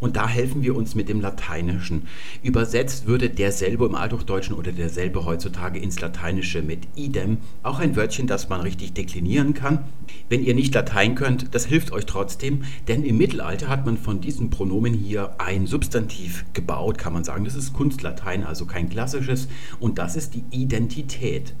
Und 0.00 0.16
da 0.16 0.28
helfen 0.28 0.62
wir 0.62 0.76
uns 0.76 0.94
mit 0.94 1.08
dem 1.08 1.22
Lateinischen. 1.22 2.06
Übersetzt 2.42 3.06
würde 3.06 3.30
derselbe 3.30 3.86
im 3.86 3.94
Althochdeutschen 3.94 4.54
oder 4.54 4.70
derselbe 4.70 5.24
heutzutage 5.24 5.78
ins 5.78 5.98
Lateinische 5.98 6.60
mit 6.60 6.86
idem, 6.94 7.38
auch 7.62 7.78
ein 7.78 7.96
Wörtchen, 7.96 8.26
das 8.26 8.50
man 8.50 8.60
richtig 8.60 8.92
deklinieren 8.92 9.54
kann. 9.54 9.84
Wenn 10.28 10.44
ihr 10.44 10.54
nicht 10.54 10.74
Latein 10.74 11.14
könnt, 11.14 11.54
das 11.54 11.64
hilft 11.64 11.90
euch 11.90 12.04
trotzdem, 12.04 12.64
denn 12.86 13.02
im 13.02 13.16
Mittelalter 13.16 13.68
hat 13.68 13.86
man 13.86 13.96
von 13.96 14.20
diesen 14.20 14.50
Pronomen 14.50 14.92
hier 14.92 15.34
ein 15.38 15.66
Substantiv 15.66 16.44
gebaut, 16.52 16.98
kann 16.98 17.14
man 17.14 17.24
sagen. 17.24 17.46
Das 17.46 17.54
ist 17.54 17.72
Kunstlatein, 17.72 18.44
also 18.44 18.66
kein 18.66 18.90
klassisches, 18.90 19.48
und 19.80 19.98
das 19.98 20.16
ist 20.16 20.34
die 20.34 20.44
Identität. 20.50 21.54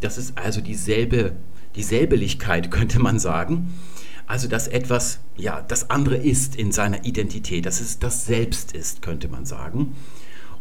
Das 0.00 0.18
ist 0.18 0.38
also 0.38 0.60
dieselbe, 0.60 1.32
Dieselbeligkeit, 1.76 2.70
könnte 2.72 2.98
man 2.98 3.18
sagen. 3.18 3.74
Also, 4.26 4.46
dass 4.46 4.68
etwas, 4.68 5.20
ja, 5.36 5.62
das 5.62 5.88
andere 5.88 6.16
ist 6.16 6.54
in 6.54 6.70
seiner 6.70 7.06
Identität, 7.06 7.64
dass 7.64 7.80
es 7.80 7.98
das 7.98 8.26
Selbst 8.26 8.72
ist, 8.72 9.00
könnte 9.00 9.28
man 9.28 9.46
sagen. 9.46 9.94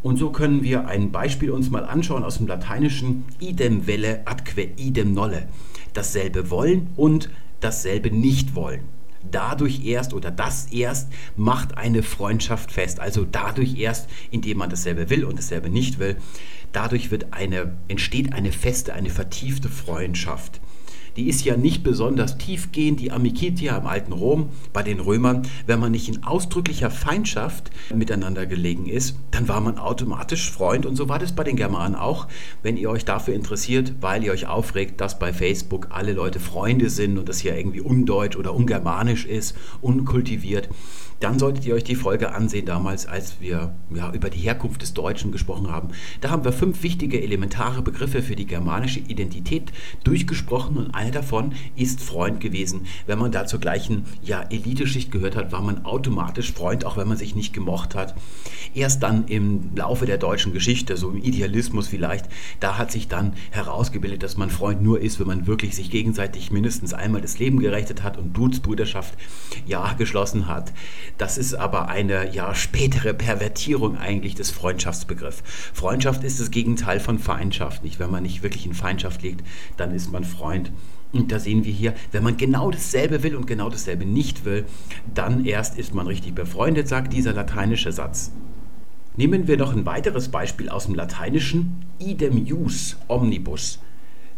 Und 0.04 0.18
so 0.18 0.30
können 0.30 0.64
wir 0.64 0.88
ein 0.88 1.12
Beispiel 1.12 1.52
uns 1.52 1.70
mal 1.70 1.84
anschauen 1.84 2.24
aus 2.24 2.38
dem 2.38 2.48
Lateinischen 2.48 3.26
idem 3.40 3.88
velle 3.88 4.22
adque 4.26 4.70
idem 4.78 5.14
nolle. 5.14 5.48
Dasselbe 5.94 6.50
wollen 6.50 6.88
und 6.96 7.30
dasselbe 7.60 8.12
nicht 8.12 8.56
wollen. 8.56 8.82
Dadurch 9.30 9.86
erst 9.86 10.14
oder 10.14 10.32
das 10.32 10.68
erst 10.68 11.12
macht 11.36 11.78
eine 11.78 12.04
Freundschaft 12.04 12.72
fest. 12.72 13.00
Also 13.02 13.26
dadurch 13.30 13.78
erst, 13.78 14.08
indem 14.32 14.60
man 14.60 14.70
dasselbe 14.70 15.10
will 15.10 15.26
und 15.26 15.38
dasselbe 15.38 15.70
nicht 15.70 16.00
will, 16.00 16.16
dadurch 16.72 17.12
wird 17.12 17.34
eine, 17.34 17.78
entsteht 17.88 18.34
eine 18.34 18.52
feste, 18.52 18.94
eine 18.94 19.10
vertiefte 19.10 19.70
Freundschaft 19.70 20.62
die 21.18 21.28
ist 21.28 21.44
ja 21.44 21.58
nicht 21.58 21.84
besonders 21.84 22.38
tiefgehend, 22.38 23.00
die 23.00 23.12
Amicitia 23.12 23.76
im 23.76 23.88
alten 23.88 24.14
Rom 24.14 24.50
bei 24.72 24.84
den 24.84 25.00
Römern. 25.00 25.42
Wenn 25.66 25.80
man 25.80 25.92
nicht 25.92 26.08
in 26.08 26.24
ausdrücklicher 26.24 26.92
Feindschaft 26.92 27.72
miteinander 27.94 28.46
gelegen 28.46 28.86
ist, 28.86 29.16
dann 29.32 29.48
war 29.48 29.60
man 29.60 29.80
automatisch 29.80 30.52
Freund 30.52 30.86
und 30.86 30.96
so 30.96 31.10
war 31.10 31.18
das 31.18 31.36
bei 31.36 31.44
den 31.44 31.56
Germanen 31.56 31.96
auch. 31.96 32.28
Wenn 32.62 32.78
ihr 32.78 32.92
euch 32.92 33.04
dafür 33.04 33.34
interessiert, 33.34 33.96
weil 34.00 34.24
ihr 34.24 34.32
euch 34.32 34.46
aufregt, 34.46 35.02
dass 35.02 35.18
bei 35.18 35.34
Facebook 35.34 35.88
alle 35.90 36.14
Leute 36.14 36.40
Freunde 36.40 36.92
sind 36.92 37.18
und 37.18 37.28
das 37.28 37.42
ja 37.42 37.56
irgendwie 37.56 37.82
undeutsch 37.82 38.38
oder 38.38 38.54
ungermanisch 38.54 39.26
ist, 39.26 39.56
unkultiviert, 39.82 40.70
dann 41.20 41.40
solltet 41.40 41.66
ihr 41.66 41.74
euch 41.74 41.84
die 41.84 41.96
Folge 41.96 42.34
ansehen, 42.34 42.66
damals, 42.66 43.06
als 43.06 43.40
wir 43.40 43.74
ja, 43.94 44.12
über 44.14 44.30
die 44.30 44.40
Herkunft 44.40 44.82
des 44.82 44.94
Deutschen 44.94 45.32
gesprochen 45.32 45.72
haben. 45.72 45.90
Da 46.22 46.30
haben 46.30 46.44
wir 46.44 46.52
fünf 46.52 46.84
wichtige 46.84 47.22
elementare 47.22 47.82
Begriffe 47.82 48.22
für 48.22 48.36
die 48.36 48.46
germanische 48.46 49.00
Identität 49.00 49.72
durchgesprochen 50.04 50.78
und 50.78 50.94
eine 50.94 51.12
davon 51.12 51.54
ist 51.76 52.02
Freund 52.02 52.40
gewesen. 52.40 52.86
Wenn 53.06 53.20
man 53.20 53.32
da 53.32 53.46
zur 53.46 53.60
gleichen 53.60 54.06
ja, 54.22 54.42
Eliteschicht 54.44 55.12
gehört 55.12 55.36
hat, 55.36 55.52
war 55.52 55.62
man 55.62 55.86
automatisch 55.86 56.52
Freund, 56.54 56.86
auch 56.86 56.98
wenn 56.98 57.08
man 57.08 57.18
sich 57.18 57.36
nicht 57.36 57.54
gemocht 57.54 57.96
hat. 57.96 58.16
Erst 58.74 59.02
dann 59.04 59.28
im 59.28 59.76
Laufe 59.76 60.06
der 60.06 60.18
deutschen 60.18 60.54
Geschichte, 60.54 60.98
so 60.98 61.10
im 61.10 61.18
Idealismus 61.18 61.88
vielleicht, 61.88 62.26
da 62.60 62.78
hat 62.78 62.92
sich 62.92 63.08
dann 63.08 63.34
herausgebildet, 63.52 64.24
dass 64.24 64.38
man 64.38 64.50
Freund 64.50 64.82
nur 64.82 65.02
ist, 65.02 65.20
wenn 65.20 65.28
man 65.28 65.48
wirklich 65.48 65.76
sich 65.76 65.90
gegenseitig 65.90 66.52
mindestens 66.52 66.94
einmal 66.94 67.22
das 67.22 67.40
Leben 67.40 67.60
gerechnet 67.60 68.04
hat 68.04 68.18
und 68.18 68.34
Blutsbrüderschaft 68.34 69.16
ja 69.66 69.94
geschlossen 69.94 70.48
hat. 70.48 70.72
Das 71.18 71.38
ist 71.38 71.54
aber 71.54 71.88
eine 71.88 72.34
ja 72.34 72.54
spätere 72.56 73.14
Pervertierung 73.14 73.98
eigentlich 73.98 74.36
des 74.36 74.52
Freundschaftsbegriffs. 74.52 75.44
Freundschaft 75.74 76.24
ist 76.24 76.40
das 76.40 76.52
Gegenteil 76.52 77.00
von 77.00 77.20
Feindschaft. 77.20 77.84
Nicht, 77.84 78.00
wenn 78.00 78.12
man 78.12 78.24
nicht 78.24 78.44
wirklich 78.44 78.66
in 78.66 78.74
Feindschaft 78.74 79.22
liegt, 79.22 79.46
dann 79.78 79.94
ist 79.94 80.12
man 80.12 80.24
Freund. 80.24 80.72
Und 81.14 81.32
da 81.32 81.40
sehen 81.40 81.64
wir 81.64 81.74
hier, 81.74 81.94
wenn 82.12 82.24
man 82.24 82.38
genau 82.38 82.70
dasselbe 82.70 83.24
will 83.24 83.36
und 83.36 83.48
genau 83.48 83.70
dasselbe 83.70 84.06
nicht 84.06 84.46
will, 84.46 84.66
dann 85.14 85.46
erst 85.46 85.78
ist 85.78 85.94
man 85.94 86.08
richtig 86.08 86.36
befreundet, 86.36 86.88
sagt 86.88 87.14
dieser 87.14 87.34
lateinische 87.34 87.92
Satz. 87.92 88.32
Nehmen 89.16 89.48
wir 89.48 89.58
noch 89.58 89.74
ein 89.74 89.86
weiteres 89.86 90.30
Beispiel 90.30 90.70
aus 90.70 90.86
dem 90.86 90.96
Lateinischen. 90.96 91.86
Idem 91.98 92.46
jus 92.46 92.98
omnibus. 93.08 93.80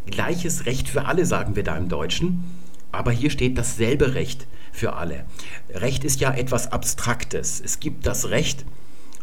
Gleiches 0.05 0.65
Recht 0.65 0.87
für 0.87 1.05
alle, 1.05 1.25
sagen 1.25 1.55
wir 1.57 1.63
da 1.63 1.75
im 1.75 1.89
Deutschen. 1.89 2.45
Aber 2.91 3.11
hier 3.11 3.29
steht 3.29 3.57
dasselbe 3.57 4.13
Recht 4.13 4.47
für 4.79 4.93
alle. 4.93 5.25
Recht 5.69 6.03
ist 6.03 6.21
ja 6.21 6.33
etwas 6.33 6.71
Abstraktes. 6.71 7.61
Es 7.63 7.79
gibt 7.79 8.07
das 8.07 8.29
Recht 8.29 8.65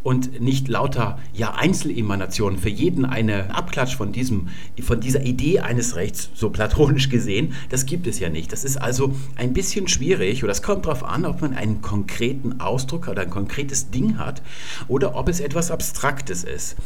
und 0.02 0.40
nicht 0.40 0.68
lauter 0.68 1.18
ja, 1.32 1.54
Einzelemanationen, 1.54 2.60
für 2.60 2.68
jeden 2.68 3.04
eine 3.04 3.52
Abklatsch 3.52 3.96
von, 3.96 4.12
diesem, 4.12 4.50
von 4.80 5.00
dieser 5.00 5.22
Idee 5.22 5.58
eines 5.58 5.96
Rechts, 5.96 6.30
so 6.32 6.50
platonisch 6.50 7.08
gesehen, 7.08 7.54
das 7.70 7.86
gibt 7.86 8.06
es 8.06 8.20
ja 8.20 8.28
nicht. 8.28 8.52
Das 8.52 8.62
ist 8.62 8.76
also 8.76 9.16
ein 9.34 9.52
bisschen 9.52 9.88
schwierig 9.88 10.44
oder 10.44 10.52
es 10.52 10.62
kommt 10.62 10.86
darauf 10.86 11.02
an, 11.02 11.24
ob 11.24 11.40
man 11.40 11.54
einen 11.54 11.82
konkreten 11.82 12.60
Ausdruck 12.60 13.08
oder 13.08 13.22
ein 13.22 13.30
konkretes 13.30 13.90
Ding 13.90 14.16
hat 14.18 14.42
oder 14.86 15.16
ob 15.16 15.28
es 15.28 15.40
etwas 15.40 15.72
Abstraktes 15.72 16.44
ist. 16.44 16.76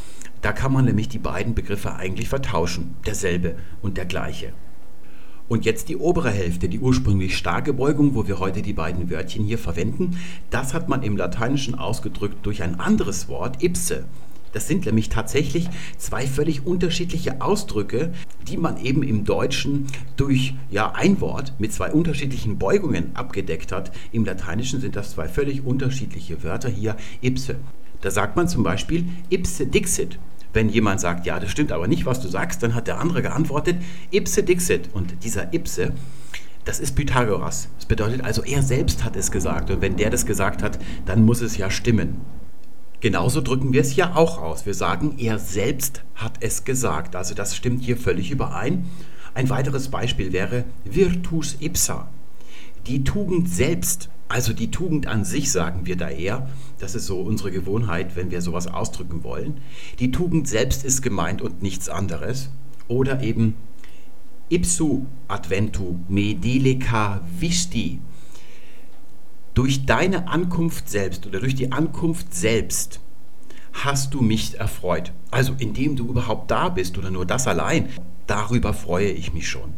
Da 0.41 0.53
kann 0.53 0.73
man 0.73 0.87
nämlich 0.87 1.11
die 1.11 1.19
beiden 1.19 1.55
Begriffe 1.55 1.97
eigentlich 1.97 2.31
vertauschen, 2.31 2.97
derselbe 3.05 3.57
und 3.83 3.99
der 3.99 4.07
gleiche. 4.07 4.55
Und 5.51 5.65
jetzt 5.65 5.89
die 5.89 5.97
obere 5.97 6.31
Hälfte, 6.31 6.69
die 6.69 6.79
ursprünglich 6.79 7.37
starke 7.37 7.73
Beugung, 7.73 8.15
wo 8.15 8.29
wir 8.29 8.39
heute 8.39 8.63
die 8.63 8.73
beiden 8.73 9.11
Wörtchen 9.11 9.45
hier 9.45 9.59
verwenden. 9.59 10.17
Das 10.49 10.75
hat 10.75 10.89
man 10.89 11.03
im 11.03 11.17
Lateinischen 11.17 11.75
ausgedrückt 11.75 12.47
durch 12.47 12.63
ein 12.63 12.79
anderes 12.79 13.29
Wort, 13.29 13.61
ipse. 13.61 14.05
Das 14.53 14.69
sind 14.69 14.87
nämlich 14.87 15.09
tatsächlich 15.09 15.69
zwei 15.99 16.29
völlig 16.29 16.65
unterschiedliche 16.65 17.41
Ausdrücke, 17.41 18.13
die 18.47 18.59
man 18.59 18.77
eben 18.77 19.03
im 19.03 19.25
Deutschen 19.25 19.89
durch 20.17 20.55
ja, 20.71 20.93
ein 20.93 21.21
Wort 21.21 21.55
mit 21.59 21.73
zwei 21.73 21.91
unterschiedlichen 21.91 22.57
Beugungen 22.57 23.11
abgedeckt 23.15 23.73
hat. 23.73 23.91
Im 24.13 24.25
Lateinischen 24.25 24.81
sind 24.81 24.95
das 24.95 25.11
zwei 25.11 25.27
völlig 25.27 25.67
unterschiedliche 25.67 26.45
Wörter 26.45 26.69
hier, 26.69 26.95
ipse. 27.23 27.57
Da 28.03 28.13
sagt 28.13 28.37
man 28.37 28.47
zum 28.47 28.63
Beispiel 28.63 29.05
ipse 29.31 29.67
dixit. 29.67 30.17
Wenn 30.53 30.69
jemand 30.69 31.01
sagt, 31.01 31.27
ja, 31.27 31.39
das 31.39 31.51
stimmt 31.51 31.73
aber 31.73 31.87
nicht, 31.87 32.07
was 32.07 32.21
du 32.21 32.29
sagst, 32.29 32.63
dann 32.63 32.75
hat 32.75 32.87
der 32.87 32.99
andere 32.99 33.23
geantwortet, 33.23 33.77
ipse 34.11 34.43
dixit. 34.43 34.91
Und 34.93 35.23
dieser 35.25 35.53
ipse, 35.55 35.93
das 36.65 36.81
ist 36.81 36.97
Pythagoras. 36.97 37.69
Das 37.77 37.87
bedeutet 37.87 38.23
also, 38.23 38.43
er 38.43 38.63
selbst 38.63 39.05
hat 39.05 39.17
es 39.17 39.31
gesagt. 39.31 39.71
Und 39.71 39.81
wenn 39.81 39.97
der 39.97 40.11
das 40.11 40.27
gesagt 40.27 40.63
hat, 40.63 40.79
dann 41.07 41.25
muss 41.25 41.41
es 41.41 41.57
ja 41.57 41.71
stimmen. 41.71 42.21
Genauso 43.01 43.41
drücken 43.41 43.73
wir 43.73 43.81
es 43.81 43.97
ja 43.97 44.15
auch 44.15 44.39
aus. 44.43 44.67
Wir 44.67 44.75
sagen, 44.75 45.15
er 45.19 45.39
selbst 45.39 46.03
hat 46.15 46.35
es 46.41 46.65
gesagt. 46.65 47.17
Also 47.17 47.35
das 47.35 47.57
stimmt 47.57 47.83
hier 47.83 47.97
völlig 47.97 48.31
überein. 48.31 48.87
Ein 49.33 49.49
weiteres 49.49 49.89
Beispiel 49.89 50.33
wäre 50.33 50.65
Virtus 50.85 51.57
ipsa. 51.61 52.09
Die 52.87 53.05
Tugend 53.05 53.49
selbst 53.49 54.11
also 54.31 54.53
die 54.53 54.71
Tugend 54.71 55.09
an 55.09 55.25
sich 55.25 55.51
sagen 55.51 55.87
wir 55.87 55.97
da 55.97 56.09
eher, 56.09 56.49
das 56.79 56.95
ist 56.95 57.07
so 57.07 57.21
unsere 57.21 57.51
Gewohnheit, 57.51 58.15
wenn 58.15 58.31
wir 58.31 58.41
sowas 58.43 58.69
ausdrücken 58.69 59.25
wollen. 59.25 59.61
Die 59.99 60.13
Tugend 60.13 60.47
selbst 60.47 60.85
ist 60.85 61.03
gemeint 61.03 61.43
und 61.43 61.63
nichts 61.63 61.89
anderes. 61.89 62.51
Oder 62.87 63.23
eben 63.23 63.57
ipsu 64.49 65.07
adventu 65.27 65.97
me 66.09 66.37
delica 66.37 67.23
visti. 67.41 68.01
Durch 69.55 69.85
deine 69.85 70.29
Ankunft 70.29 70.89
selbst 70.89 71.27
oder 71.27 71.41
durch 71.41 71.57
die 71.57 71.73
Ankunft 71.73 72.33
selbst 72.33 73.01
hast 73.73 74.15
du 74.15 74.21
mich 74.23 74.61
erfreut. 74.61 75.13
Also 75.33 75.55
indem 75.59 75.97
du 75.97 76.07
überhaupt 76.07 76.53
da 76.53 76.69
bist 76.69 76.97
oder 76.99 77.11
nur 77.11 77.27
das 77.27 77.49
allein, 77.49 77.89
darüber 78.29 78.75
freue 78.75 79.11
ich 79.11 79.33
mich 79.33 79.49
schon. 79.49 79.75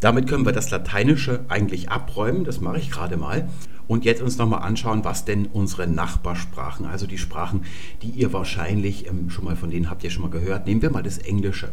Damit 0.00 0.28
können 0.28 0.46
wir 0.46 0.52
das 0.52 0.70
Lateinische 0.70 1.44
eigentlich 1.48 1.90
abräumen, 1.90 2.44
das 2.44 2.60
mache 2.60 2.78
ich 2.78 2.90
gerade 2.90 3.16
mal. 3.16 3.48
Und 3.88 4.04
jetzt 4.04 4.22
uns 4.22 4.36
nochmal 4.36 4.62
anschauen, 4.62 5.04
was 5.04 5.24
denn 5.24 5.46
unsere 5.46 5.86
Nachbarsprachen, 5.86 6.86
also 6.86 7.06
die 7.06 7.18
Sprachen, 7.18 7.62
die 8.02 8.10
ihr 8.10 8.32
wahrscheinlich 8.32 9.08
ähm, 9.08 9.30
schon 9.30 9.46
mal 9.46 9.56
von 9.56 9.70
denen 9.70 9.88
habt 9.88 10.04
ihr 10.04 10.10
schon 10.10 10.22
mal 10.22 10.30
gehört. 10.30 10.66
Nehmen 10.66 10.82
wir 10.82 10.90
mal 10.90 11.02
das 11.02 11.18
Englische. 11.18 11.70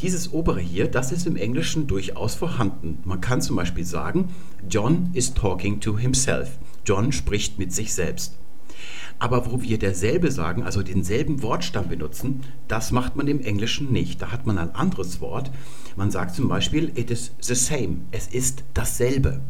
Dieses 0.00 0.32
obere 0.32 0.60
hier, 0.60 0.88
das 0.88 1.12
ist 1.12 1.26
im 1.26 1.36
Englischen 1.36 1.86
durchaus 1.86 2.34
vorhanden. 2.34 2.98
Man 3.04 3.20
kann 3.20 3.42
zum 3.42 3.56
Beispiel 3.56 3.84
sagen, 3.84 4.30
John 4.68 5.10
is 5.12 5.34
talking 5.34 5.80
to 5.80 5.98
himself. 5.98 6.58
John 6.86 7.12
spricht 7.12 7.58
mit 7.58 7.72
sich 7.72 7.92
selbst. 7.92 8.34
Aber 9.20 9.50
wo 9.50 9.62
wir 9.62 9.78
derselbe 9.78 10.30
sagen, 10.30 10.62
also 10.62 10.82
denselben 10.82 11.42
Wortstamm 11.42 11.88
benutzen, 11.88 12.42
das 12.68 12.92
macht 12.92 13.16
man 13.16 13.26
im 13.26 13.40
Englischen 13.40 13.92
nicht. 13.92 14.22
Da 14.22 14.30
hat 14.30 14.46
man 14.46 14.58
ein 14.58 14.74
anderes 14.74 15.20
Wort. 15.20 15.50
Man 15.96 16.10
sagt 16.12 16.36
zum 16.36 16.48
Beispiel, 16.48 16.92
it 16.94 17.10
is 17.10 17.32
the 17.40 17.56
same. 17.56 18.02
Es 18.12 18.28
ist 18.28 18.62
dasselbe. 18.74 19.40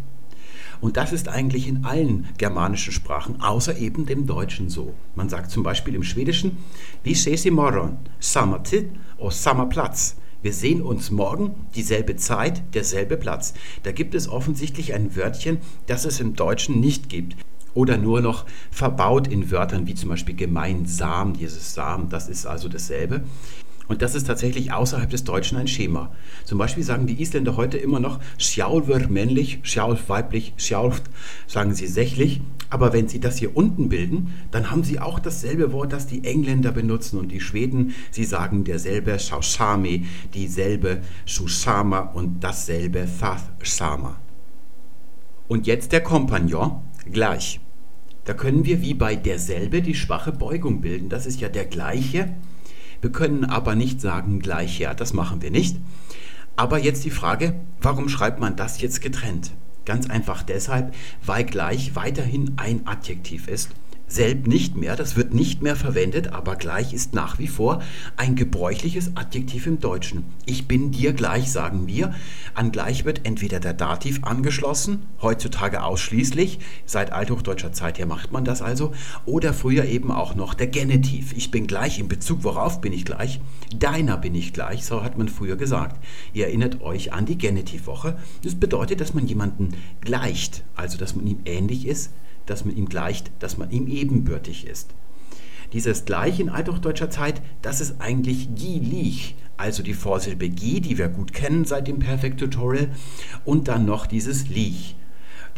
Und 0.80 0.96
das 0.96 1.12
ist 1.12 1.28
eigentlich 1.28 1.66
in 1.66 1.84
allen 1.84 2.28
germanischen 2.38 2.92
Sprachen, 2.92 3.40
außer 3.40 3.76
eben 3.78 4.06
dem 4.06 4.26
Deutschen 4.26 4.70
so. 4.70 4.94
Man 5.16 5.28
sagt 5.28 5.50
zum 5.50 5.62
Beispiel 5.62 5.94
im 5.94 6.04
Schwedischen, 6.04 6.58
vi 7.02 7.14
ses 7.14 7.44
imorgon, 7.44 7.98
samma 8.20 8.58
tid 8.58 8.90
och 9.18 9.32
samma 9.32 9.64
Platz. 9.64 10.16
Wir 10.40 10.52
sehen 10.52 10.80
uns 10.80 11.10
morgen, 11.10 11.66
dieselbe 11.74 12.14
Zeit, 12.14 12.62
derselbe 12.74 13.16
Platz. 13.16 13.54
Da 13.82 13.90
gibt 13.90 14.14
es 14.14 14.28
offensichtlich 14.28 14.94
ein 14.94 15.16
Wörtchen, 15.16 15.58
das 15.86 16.04
es 16.04 16.20
im 16.20 16.36
Deutschen 16.36 16.78
nicht 16.78 17.08
gibt 17.08 17.34
oder 17.74 17.96
nur 17.96 18.20
noch 18.20 18.46
verbaut 18.70 19.28
in 19.28 19.50
Wörtern 19.50 19.86
wie 19.86 19.94
zum 19.94 20.10
Beispiel 20.10 20.34
gemeinsam, 20.34 21.34
dieses 21.34 21.74
Sam, 21.74 22.08
das 22.08 22.28
ist 22.28 22.46
also 22.46 22.68
dasselbe. 22.68 23.22
Und 23.88 24.02
das 24.02 24.14
ist 24.14 24.26
tatsächlich 24.26 24.72
außerhalb 24.72 25.08
des 25.08 25.24
Deutschen 25.24 25.56
ein 25.56 25.66
Schema. 25.66 26.12
Zum 26.44 26.58
Beispiel 26.58 26.84
sagen 26.84 27.06
die 27.06 27.20
Isländer 27.20 27.56
heute 27.56 27.78
immer 27.78 28.00
noch 28.00 28.20
Sjálfur 28.38 29.08
männlich, 29.08 29.60
Sjálf 29.64 30.08
weiblich, 30.08 30.52
Sjálft 30.58 31.04
sagen 31.46 31.74
sie 31.74 31.86
sächlich. 31.86 32.42
Aber 32.70 32.92
wenn 32.92 33.08
sie 33.08 33.18
das 33.18 33.38
hier 33.38 33.56
unten 33.56 33.88
bilden, 33.88 34.34
dann 34.50 34.70
haben 34.70 34.84
sie 34.84 35.00
auch 35.00 35.18
dasselbe 35.18 35.72
Wort, 35.72 35.94
das 35.94 36.06
die 36.06 36.24
Engländer 36.24 36.70
benutzen 36.70 37.18
und 37.18 37.32
die 37.32 37.40
Schweden. 37.40 37.94
Sie 38.10 38.26
sagen 38.26 38.64
derselbe 38.64 39.18
Shausame, 39.18 40.04
dieselbe 40.34 41.00
Shusama 41.24 42.00
und 42.00 42.44
dasselbe 42.44 43.08
Thatsama. 43.18 44.16
Und 45.48 45.66
jetzt 45.66 45.92
der 45.92 46.02
Kompagnon 46.02 46.82
gleich. 47.08 47.60
Da 48.24 48.34
können 48.34 48.64
wir 48.64 48.82
wie 48.82 48.94
bei 48.94 49.16
derselbe 49.16 49.82
die 49.82 49.94
schwache 49.94 50.32
Beugung 50.32 50.80
bilden. 50.80 51.08
Das 51.08 51.26
ist 51.26 51.40
ja 51.40 51.48
der 51.48 51.64
gleiche. 51.64 52.34
Wir 53.00 53.10
können 53.10 53.44
aber 53.44 53.74
nicht 53.74 54.00
sagen 54.00 54.40
gleicher. 54.40 54.94
Das 54.94 55.12
machen 55.12 55.40
wir 55.40 55.50
nicht. 55.50 55.76
Aber 56.56 56.78
jetzt 56.78 57.04
die 57.04 57.10
Frage, 57.10 57.54
warum 57.80 58.08
schreibt 58.08 58.40
man 58.40 58.56
das 58.56 58.80
jetzt 58.80 59.00
getrennt? 59.00 59.52
Ganz 59.84 60.10
einfach 60.10 60.42
deshalb, 60.42 60.94
weil 61.24 61.44
gleich 61.44 61.94
weiterhin 61.94 62.54
ein 62.56 62.86
Adjektiv 62.86 63.48
ist 63.48 63.70
Selb 64.10 64.46
nicht 64.46 64.74
mehr, 64.74 64.96
das 64.96 65.16
wird 65.16 65.34
nicht 65.34 65.60
mehr 65.60 65.76
verwendet, 65.76 66.32
aber 66.32 66.56
gleich 66.56 66.94
ist 66.94 67.12
nach 67.12 67.38
wie 67.38 67.46
vor 67.46 67.82
ein 68.16 68.36
gebräuchliches 68.36 69.12
Adjektiv 69.16 69.66
im 69.66 69.80
Deutschen. 69.80 70.24
Ich 70.46 70.66
bin 70.66 70.92
dir 70.92 71.12
gleich, 71.12 71.52
sagen 71.52 71.86
wir. 71.86 72.14
An 72.54 72.72
gleich 72.72 73.04
wird 73.04 73.26
entweder 73.26 73.60
der 73.60 73.74
Dativ 73.74 74.24
angeschlossen, 74.24 75.02
heutzutage 75.20 75.82
ausschließlich, 75.82 76.58
seit 76.86 77.12
althochdeutscher 77.12 77.72
Zeit 77.72 77.98
her 77.98 78.06
macht 78.06 78.32
man 78.32 78.46
das 78.46 78.62
also, 78.62 78.92
oder 79.26 79.52
früher 79.52 79.84
eben 79.84 80.10
auch 80.10 80.34
noch 80.34 80.54
der 80.54 80.68
Genitiv. 80.68 81.34
Ich 81.36 81.50
bin 81.50 81.66
gleich 81.66 81.98
in 81.98 82.08
Bezug, 82.08 82.44
worauf 82.44 82.80
bin 82.80 82.94
ich 82.94 83.04
gleich? 83.04 83.42
Deiner 83.78 84.16
bin 84.16 84.34
ich 84.34 84.54
gleich, 84.54 84.86
so 84.86 85.04
hat 85.04 85.18
man 85.18 85.28
früher 85.28 85.56
gesagt. 85.56 86.02
Ihr 86.32 86.46
erinnert 86.46 86.80
euch 86.80 87.12
an 87.12 87.26
die 87.26 87.36
Genitivwoche. 87.36 88.16
Das 88.42 88.54
bedeutet, 88.54 89.02
dass 89.02 89.12
man 89.12 89.26
jemanden 89.26 89.74
gleicht, 90.00 90.64
also 90.76 90.96
dass 90.96 91.14
man 91.14 91.26
ihm 91.26 91.40
ähnlich 91.44 91.86
ist 91.86 92.10
dass 92.50 92.64
man 92.64 92.76
ihm 92.76 92.88
gleicht, 92.88 93.30
dass 93.40 93.58
man 93.58 93.70
ihm 93.70 93.86
ebenbürtig 93.86 94.66
ist. 94.66 94.90
Dieses 95.72 96.06
Gleich 96.06 96.40
in 96.40 96.48
althochdeutscher 96.48 97.10
Zeit, 97.10 97.42
das 97.60 97.80
ist 97.80 98.00
eigentlich 98.00 98.54
gilich, 98.54 99.36
also 99.58 99.82
die 99.82 99.92
Vorsilbe 99.92 100.48
gi, 100.48 100.80
die 100.80 100.96
wir 100.96 101.08
gut 101.08 101.34
kennen 101.34 101.66
seit 101.66 101.88
dem 101.88 101.98
Perfect 101.98 102.40
Tutorial, 102.40 102.88
und 103.44 103.68
dann 103.68 103.84
noch 103.84 104.06
dieses 104.06 104.48
lich. 104.48 104.96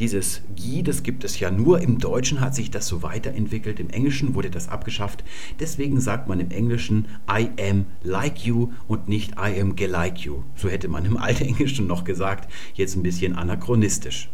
Dieses 0.00 0.42
gi, 0.56 0.82
das 0.82 1.02
gibt 1.02 1.24
es 1.24 1.38
ja 1.38 1.50
nur 1.50 1.80
im 1.80 1.98
Deutschen, 1.98 2.40
hat 2.40 2.54
sich 2.54 2.70
das 2.70 2.88
so 2.88 3.02
weiterentwickelt. 3.02 3.78
Im 3.78 3.90
Englischen 3.90 4.34
wurde 4.34 4.50
das 4.50 4.68
abgeschafft. 4.68 5.22
Deswegen 5.60 6.00
sagt 6.00 6.26
man 6.26 6.40
im 6.40 6.50
Englischen 6.50 7.06
I 7.30 7.50
am 7.60 7.84
like 8.02 8.46
you 8.46 8.70
und 8.88 9.08
nicht 9.08 9.32
I 9.32 9.60
am 9.60 9.76
gelike 9.76 10.20
you. 10.20 10.42
So 10.56 10.70
hätte 10.70 10.88
man 10.88 11.04
im 11.04 11.16
alten 11.18 11.44
Englischen 11.44 11.86
noch 11.86 12.04
gesagt. 12.04 12.50
Jetzt 12.74 12.96
ein 12.96 13.02
bisschen 13.02 13.36
anachronistisch. 13.36 14.30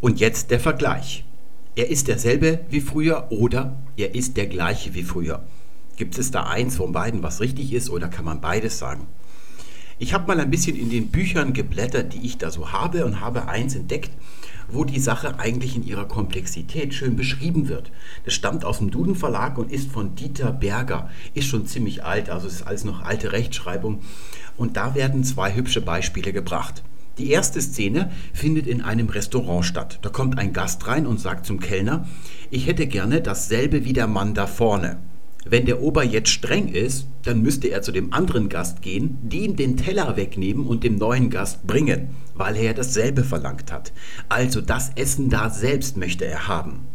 Und 0.00 0.20
jetzt 0.20 0.50
der 0.50 0.60
Vergleich 0.60 1.24
er 1.80 1.88
ist 1.88 2.08
derselbe 2.08 2.60
wie 2.68 2.82
früher 2.82 3.28
oder 3.30 3.74
er 3.96 4.14
ist 4.14 4.36
der 4.36 4.46
gleiche 4.48 4.92
wie 4.92 5.02
früher. 5.02 5.42
Gibt 5.96 6.18
es 6.18 6.30
da 6.30 6.42
eins 6.42 6.76
von 6.76 6.92
beiden, 6.92 7.22
was 7.22 7.40
richtig 7.40 7.72
ist 7.72 7.88
oder 7.88 8.08
kann 8.08 8.26
man 8.26 8.42
beides 8.42 8.78
sagen? 8.78 9.06
Ich 9.98 10.12
habe 10.12 10.26
mal 10.26 10.38
ein 10.38 10.50
bisschen 10.50 10.76
in 10.76 10.90
den 10.90 11.08
Büchern 11.08 11.54
geblättert, 11.54 12.12
die 12.12 12.26
ich 12.26 12.36
da 12.36 12.50
so 12.50 12.72
habe 12.72 13.06
und 13.06 13.22
habe 13.22 13.48
eins 13.48 13.74
entdeckt, 13.76 14.10
wo 14.68 14.84
die 14.84 15.00
Sache 15.00 15.38
eigentlich 15.38 15.74
in 15.74 15.82
ihrer 15.82 16.06
Komplexität 16.06 16.92
schön 16.92 17.16
beschrieben 17.16 17.68
wird. 17.68 17.90
Das 18.26 18.34
stammt 18.34 18.66
aus 18.66 18.76
dem 18.76 18.90
Duden 18.90 19.14
Verlag 19.14 19.56
und 19.56 19.72
ist 19.72 19.90
von 19.90 20.14
Dieter 20.16 20.52
Berger. 20.52 21.08
Ist 21.32 21.46
schon 21.46 21.66
ziemlich 21.66 22.04
alt, 22.04 22.28
also 22.28 22.46
ist 22.46 22.66
alles 22.66 22.84
noch 22.84 23.04
alte 23.04 23.32
Rechtschreibung. 23.32 24.00
Und 24.58 24.76
da 24.76 24.94
werden 24.94 25.24
zwei 25.24 25.54
hübsche 25.54 25.80
Beispiele 25.80 26.34
gebracht. 26.34 26.82
Die 27.20 27.32
erste 27.32 27.60
Szene 27.60 28.10
findet 28.32 28.66
in 28.66 28.80
einem 28.80 29.10
Restaurant 29.10 29.66
statt. 29.66 29.98
Da 30.00 30.08
kommt 30.08 30.38
ein 30.38 30.54
Gast 30.54 30.86
rein 30.86 31.06
und 31.06 31.20
sagt 31.20 31.44
zum 31.44 31.60
Kellner, 31.60 32.08
ich 32.50 32.66
hätte 32.66 32.86
gerne 32.86 33.20
dasselbe 33.20 33.84
wie 33.84 33.92
der 33.92 34.06
Mann 34.06 34.32
da 34.32 34.46
vorne. 34.46 34.96
Wenn 35.44 35.66
der 35.66 35.82
Ober 35.82 36.02
jetzt 36.02 36.30
streng 36.30 36.68
ist, 36.68 37.08
dann 37.24 37.42
müsste 37.42 37.68
er 37.68 37.82
zu 37.82 37.92
dem 37.92 38.14
anderen 38.14 38.48
Gast 38.48 38.80
gehen, 38.80 39.18
dem 39.20 39.54
den 39.54 39.76
Teller 39.76 40.16
wegnehmen 40.16 40.66
und 40.66 40.82
dem 40.82 40.96
neuen 40.96 41.28
Gast 41.28 41.66
bringen, 41.66 42.08
weil 42.32 42.56
er 42.56 42.72
dasselbe 42.72 43.22
verlangt 43.22 43.70
hat. 43.70 43.92
Also 44.30 44.62
das 44.62 44.92
Essen 44.96 45.28
da 45.28 45.50
selbst 45.50 45.98
möchte 45.98 46.24
er 46.24 46.48
haben. 46.48 46.86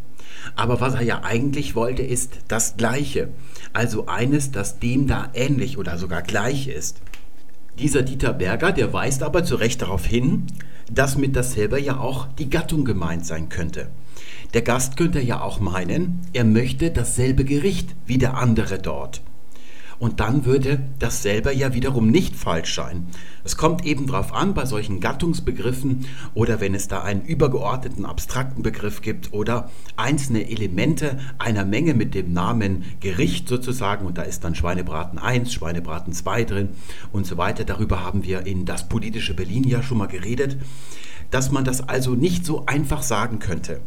Aber 0.55 0.81
was 0.81 0.95
er 0.95 1.03
ja 1.03 1.21
eigentlich 1.23 1.75
wollte, 1.75 2.01
ist 2.01 2.39
das 2.47 2.77
Gleiche. 2.77 3.29
Also 3.73 4.07
eines, 4.07 4.49
das 4.49 4.79
dem 4.79 5.05
da 5.05 5.29
ähnlich 5.35 5.77
oder 5.77 5.99
sogar 5.99 6.23
gleich 6.23 6.67
ist. 6.67 6.99
Dieser 7.79 8.03
Dieter 8.03 8.31
Berger, 8.31 8.71
der 8.71 8.93
weist 8.93 9.21
aber 9.21 9.43
zu 9.43 9.55
Recht 9.55 9.81
darauf 9.81 10.05
hin, 10.05 10.47
dass 10.89 11.17
mit 11.17 11.35
dasselbe 11.35 11.79
ja 11.79 11.99
auch 11.99 12.27
die 12.39 12.49
Gattung 12.49 12.85
gemeint 12.85 13.25
sein 13.25 13.49
könnte. 13.49 13.89
Der 14.53 14.61
Gast 14.61 14.95
könnte 14.95 15.19
ja 15.19 15.41
auch 15.41 15.59
meinen, 15.59 16.21
er 16.31 16.45
möchte 16.45 16.91
dasselbe 16.91 17.43
Gericht 17.43 17.93
wie 18.05 18.17
der 18.17 18.37
andere 18.37 18.79
dort. 18.79 19.21
Und 19.99 20.19
dann 20.19 20.45
würde 20.45 20.81
das 20.99 21.23
selber 21.23 21.51
ja 21.51 21.73
wiederum 21.73 22.09
nicht 22.09 22.35
falsch 22.35 22.75
sein. 22.75 23.07
Es 23.43 23.57
kommt 23.57 23.85
eben 23.85 24.07
darauf 24.07 24.33
an, 24.33 24.53
bei 24.53 24.65
solchen 24.65 24.99
Gattungsbegriffen 24.99 26.05
oder 26.33 26.59
wenn 26.59 26.75
es 26.75 26.87
da 26.87 27.01
einen 27.01 27.21
übergeordneten 27.21 28.05
abstrakten 28.05 28.63
Begriff 28.63 29.01
gibt 29.01 29.33
oder 29.33 29.69
einzelne 29.95 30.49
Elemente 30.49 31.19
einer 31.37 31.65
Menge 31.65 31.93
mit 31.93 32.15
dem 32.15 32.33
Namen 32.33 32.83
Gericht 32.99 33.47
sozusagen 33.47 34.05
und 34.05 34.17
da 34.17 34.23
ist 34.23 34.43
dann 34.43 34.55
Schweinebraten 34.55 35.19
1, 35.19 35.53
Schweinebraten 35.53 36.13
2 36.13 36.43
drin 36.43 36.69
und 37.11 37.25
so 37.25 37.37
weiter. 37.37 37.63
Darüber 37.63 38.03
haben 38.03 38.23
wir 38.23 38.45
in 38.45 38.65
das 38.65 38.89
politische 38.89 39.33
Berlin 39.33 39.63
ja 39.63 39.81
schon 39.83 39.97
mal 39.97 40.07
geredet, 40.07 40.57
dass 41.31 41.51
man 41.51 41.63
das 41.63 41.87
also 41.87 42.15
nicht 42.15 42.45
so 42.45 42.65
einfach 42.65 43.03
sagen 43.03 43.39
könnte. 43.39 43.81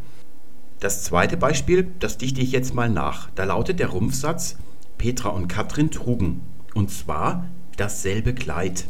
Das 0.80 1.02
zweite 1.02 1.36
Beispiel, 1.36 1.90
das 1.98 2.18
dichte 2.18 2.40
ich 2.40 2.52
jetzt 2.52 2.74
mal 2.74 2.88
nach. 2.88 3.30
Da 3.34 3.44
lautet 3.44 3.80
der 3.80 3.88
Rumpfsatz, 3.88 4.56
Petra 4.98 5.30
und 5.30 5.48
Katrin 5.48 5.90
trugen. 5.90 6.42
Und 6.74 6.90
zwar 6.90 7.46
dasselbe 7.76 8.34
Kleid. 8.34 8.86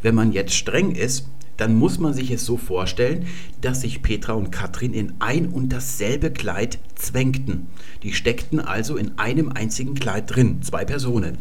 Wenn 0.00 0.14
man 0.14 0.32
jetzt 0.32 0.54
streng 0.54 0.92
ist, 0.92 1.26
dann 1.56 1.74
muss 1.74 1.98
man 1.98 2.14
sich 2.14 2.30
es 2.30 2.46
so 2.46 2.56
vorstellen, 2.56 3.26
dass 3.60 3.80
sich 3.80 4.00
Petra 4.00 4.34
und 4.34 4.52
Katrin 4.52 4.94
in 4.94 5.14
ein 5.18 5.48
und 5.48 5.72
dasselbe 5.72 6.30
Kleid 6.30 6.78
zwängten. 6.94 7.66
Die 8.04 8.12
steckten 8.12 8.60
also 8.60 8.96
in 8.96 9.18
einem 9.18 9.50
einzigen 9.50 9.94
Kleid 9.94 10.34
drin, 10.34 10.62
zwei 10.62 10.84
Personen. 10.84 11.38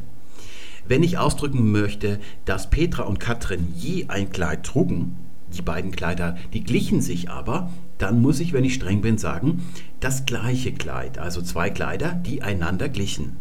Wenn 0.87 1.03
ich 1.03 1.19
ausdrücken 1.19 1.71
möchte, 1.71 2.19
dass 2.45 2.69
Petra 2.69 3.03
und 3.03 3.19
Katrin 3.19 3.73
je 3.75 4.05
ein 4.07 4.31
Kleid 4.31 4.63
trugen, 4.63 5.17
die 5.55 5.61
beiden 5.61 5.91
Kleider, 5.91 6.37
die 6.53 6.63
glichen 6.63 7.01
sich 7.01 7.29
aber, 7.29 7.71
dann 7.99 8.21
muss 8.21 8.39
ich, 8.39 8.53
wenn 8.53 8.63
ich 8.63 8.73
streng 8.73 9.01
bin, 9.01 9.17
sagen, 9.17 9.63
das 9.99 10.25
gleiche 10.25 10.73
Kleid, 10.73 11.19
also 11.19 11.41
zwei 11.41 11.69
Kleider, 11.69 12.13
die 12.13 12.41
einander 12.41 12.89
glichen. 12.89 13.37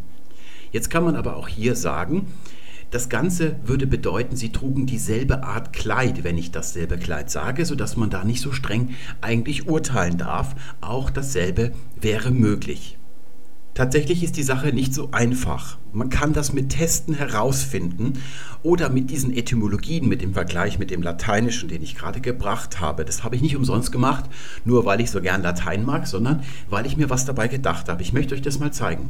Jetzt 0.77 0.91
kann 0.91 1.05
man 1.05 1.17
aber 1.17 1.37
auch 1.37 1.49
hier 1.49 1.75
sagen, 1.75 2.27
das 2.91 3.09
Ganze 3.09 3.57
würde 3.65 3.87
bedeuten, 3.87 4.37
sie 4.37 4.53
trugen 4.53 4.85
dieselbe 4.85 5.43
Art 5.43 5.73
Kleid, 5.73 6.23
wenn 6.23 6.37
ich 6.37 6.51
dasselbe 6.51 6.99
Kleid 6.99 7.31
sage, 7.31 7.65
sodass 7.65 7.97
man 7.97 8.11
da 8.11 8.25
nicht 8.25 8.43
so 8.43 8.53
streng 8.53 8.91
eigentlich 9.23 9.69
urteilen 9.69 10.19
darf. 10.19 10.55
Auch 10.83 11.09
dasselbe 11.09 11.73
wäre 11.99 12.31
möglich. 12.31 12.99
Tatsächlich 13.73 14.23
ist 14.23 14.37
die 14.37 14.43
Sache 14.43 14.75
nicht 14.75 14.93
so 14.93 15.12
einfach. 15.12 15.79
Man 15.95 16.11
kann 16.11 16.35
das 16.35 16.53
mit 16.53 16.69
Testen 16.69 17.15
herausfinden 17.15 18.21
oder 18.62 18.91
mit 18.91 19.09
diesen 19.09 19.35
Etymologien, 19.35 20.07
mit 20.07 20.21
dem 20.21 20.35
Vergleich 20.35 20.79
mit 20.79 20.91
dem 20.91 21.01
Lateinischen, 21.01 21.71
den 21.71 21.83
ich 21.83 21.95
gerade 21.95 22.21
gebracht 22.21 22.81
habe. 22.81 23.07
Das 23.07 23.25
habe 23.25 23.35
ich 23.35 23.41
nicht 23.41 23.57
umsonst 23.57 23.93
gemacht, 23.93 24.27
nur 24.67 24.85
weil 24.85 25.01
ich 25.01 25.11
so 25.11 25.23
gern 25.23 25.41
Latein 25.41 25.87
mag, 25.87 26.07
sondern 26.07 26.43
weil 26.69 26.85
ich 26.85 26.99
mir 26.99 27.09
was 27.09 27.25
dabei 27.25 27.49
gedacht 27.49 27.89
habe. 27.89 28.03
Ich 28.03 28.12
möchte 28.12 28.35
euch 28.35 28.43
das 28.43 28.59
mal 28.59 28.75
zeigen. 28.75 29.09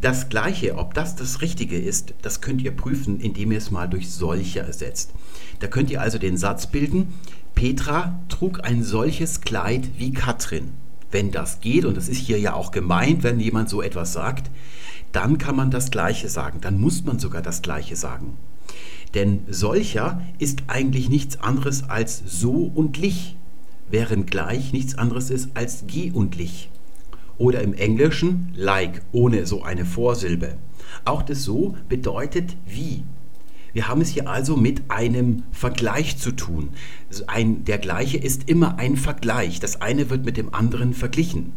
Das 0.00 0.30
Gleiche, 0.30 0.78
ob 0.78 0.94
das 0.94 1.14
das 1.14 1.42
Richtige 1.42 1.78
ist, 1.78 2.14
das 2.22 2.40
könnt 2.40 2.62
ihr 2.62 2.70
prüfen, 2.70 3.20
indem 3.20 3.52
ihr 3.52 3.58
es 3.58 3.70
mal 3.70 3.86
durch 3.86 4.10
solche 4.10 4.60
ersetzt. 4.60 5.12
Da 5.58 5.66
könnt 5.66 5.90
ihr 5.90 6.00
also 6.00 6.16
den 6.16 6.38
Satz 6.38 6.68
bilden, 6.68 7.12
Petra 7.54 8.18
trug 8.30 8.64
ein 8.64 8.82
solches 8.82 9.42
Kleid 9.42 9.90
wie 9.98 10.12
Katrin. 10.12 10.70
Wenn 11.10 11.32
das 11.32 11.60
geht, 11.60 11.84
und 11.84 11.98
das 11.98 12.08
ist 12.08 12.16
hier 12.16 12.38
ja 12.38 12.54
auch 12.54 12.70
gemeint, 12.70 13.24
wenn 13.24 13.40
jemand 13.40 13.68
so 13.68 13.82
etwas 13.82 14.14
sagt, 14.14 14.50
dann 15.12 15.36
kann 15.36 15.56
man 15.56 15.70
das 15.70 15.90
Gleiche 15.90 16.30
sagen, 16.30 16.62
dann 16.62 16.80
muss 16.80 17.04
man 17.04 17.18
sogar 17.18 17.42
das 17.42 17.60
Gleiche 17.60 17.96
sagen. 17.96 18.38
Denn 19.12 19.42
solcher 19.50 20.22
ist 20.38 20.62
eigentlich 20.68 21.10
nichts 21.10 21.40
anderes 21.40 21.90
als 21.90 22.22
so 22.24 22.72
und 22.74 22.96
lich, 22.96 23.36
während 23.90 24.30
gleich 24.30 24.72
nichts 24.72 24.94
anderes 24.94 25.28
ist 25.28 25.50
als 25.54 25.84
geh 25.86 26.10
und 26.10 26.36
lich 26.36 26.70
oder 27.40 27.62
im 27.62 27.72
Englischen 27.72 28.52
like 28.54 29.00
ohne 29.12 29.46
so 29.46 29.62
eine 29.62 29.86
Vorsilbe. 29.86 30.58
Auch 31.06 31.22
das 31.22 31.42
so 31.42 31.74
bedeutet 31.88 32.56
wie. 32.66 33.02
Wir 33.72 33.88
haben 33.88 34.02
es 34.02 34.10
hier 34.10 34.28
also 34.28 34.56
mit 34.56 34.82
einem 34.90 35.44
Vergleich 35.50 36.18
zu 36.18 36.32
tun. 36.32 36.70
Ein, 37.28 37.64
der 37.64 37.78
gleiche 37.78 38.18
ist 38.18 38.48
immer 38.48 38.78
ein 38.78 38.96
Vergleich. 38.96 39.58
Das 39.58 39.80
eine 39.80 40.10
wird 40.10 40.24
mit 40.24 40.36
dem 40.36 40.52
anderen 40.52 40.92
verglichen. 40.92 41.52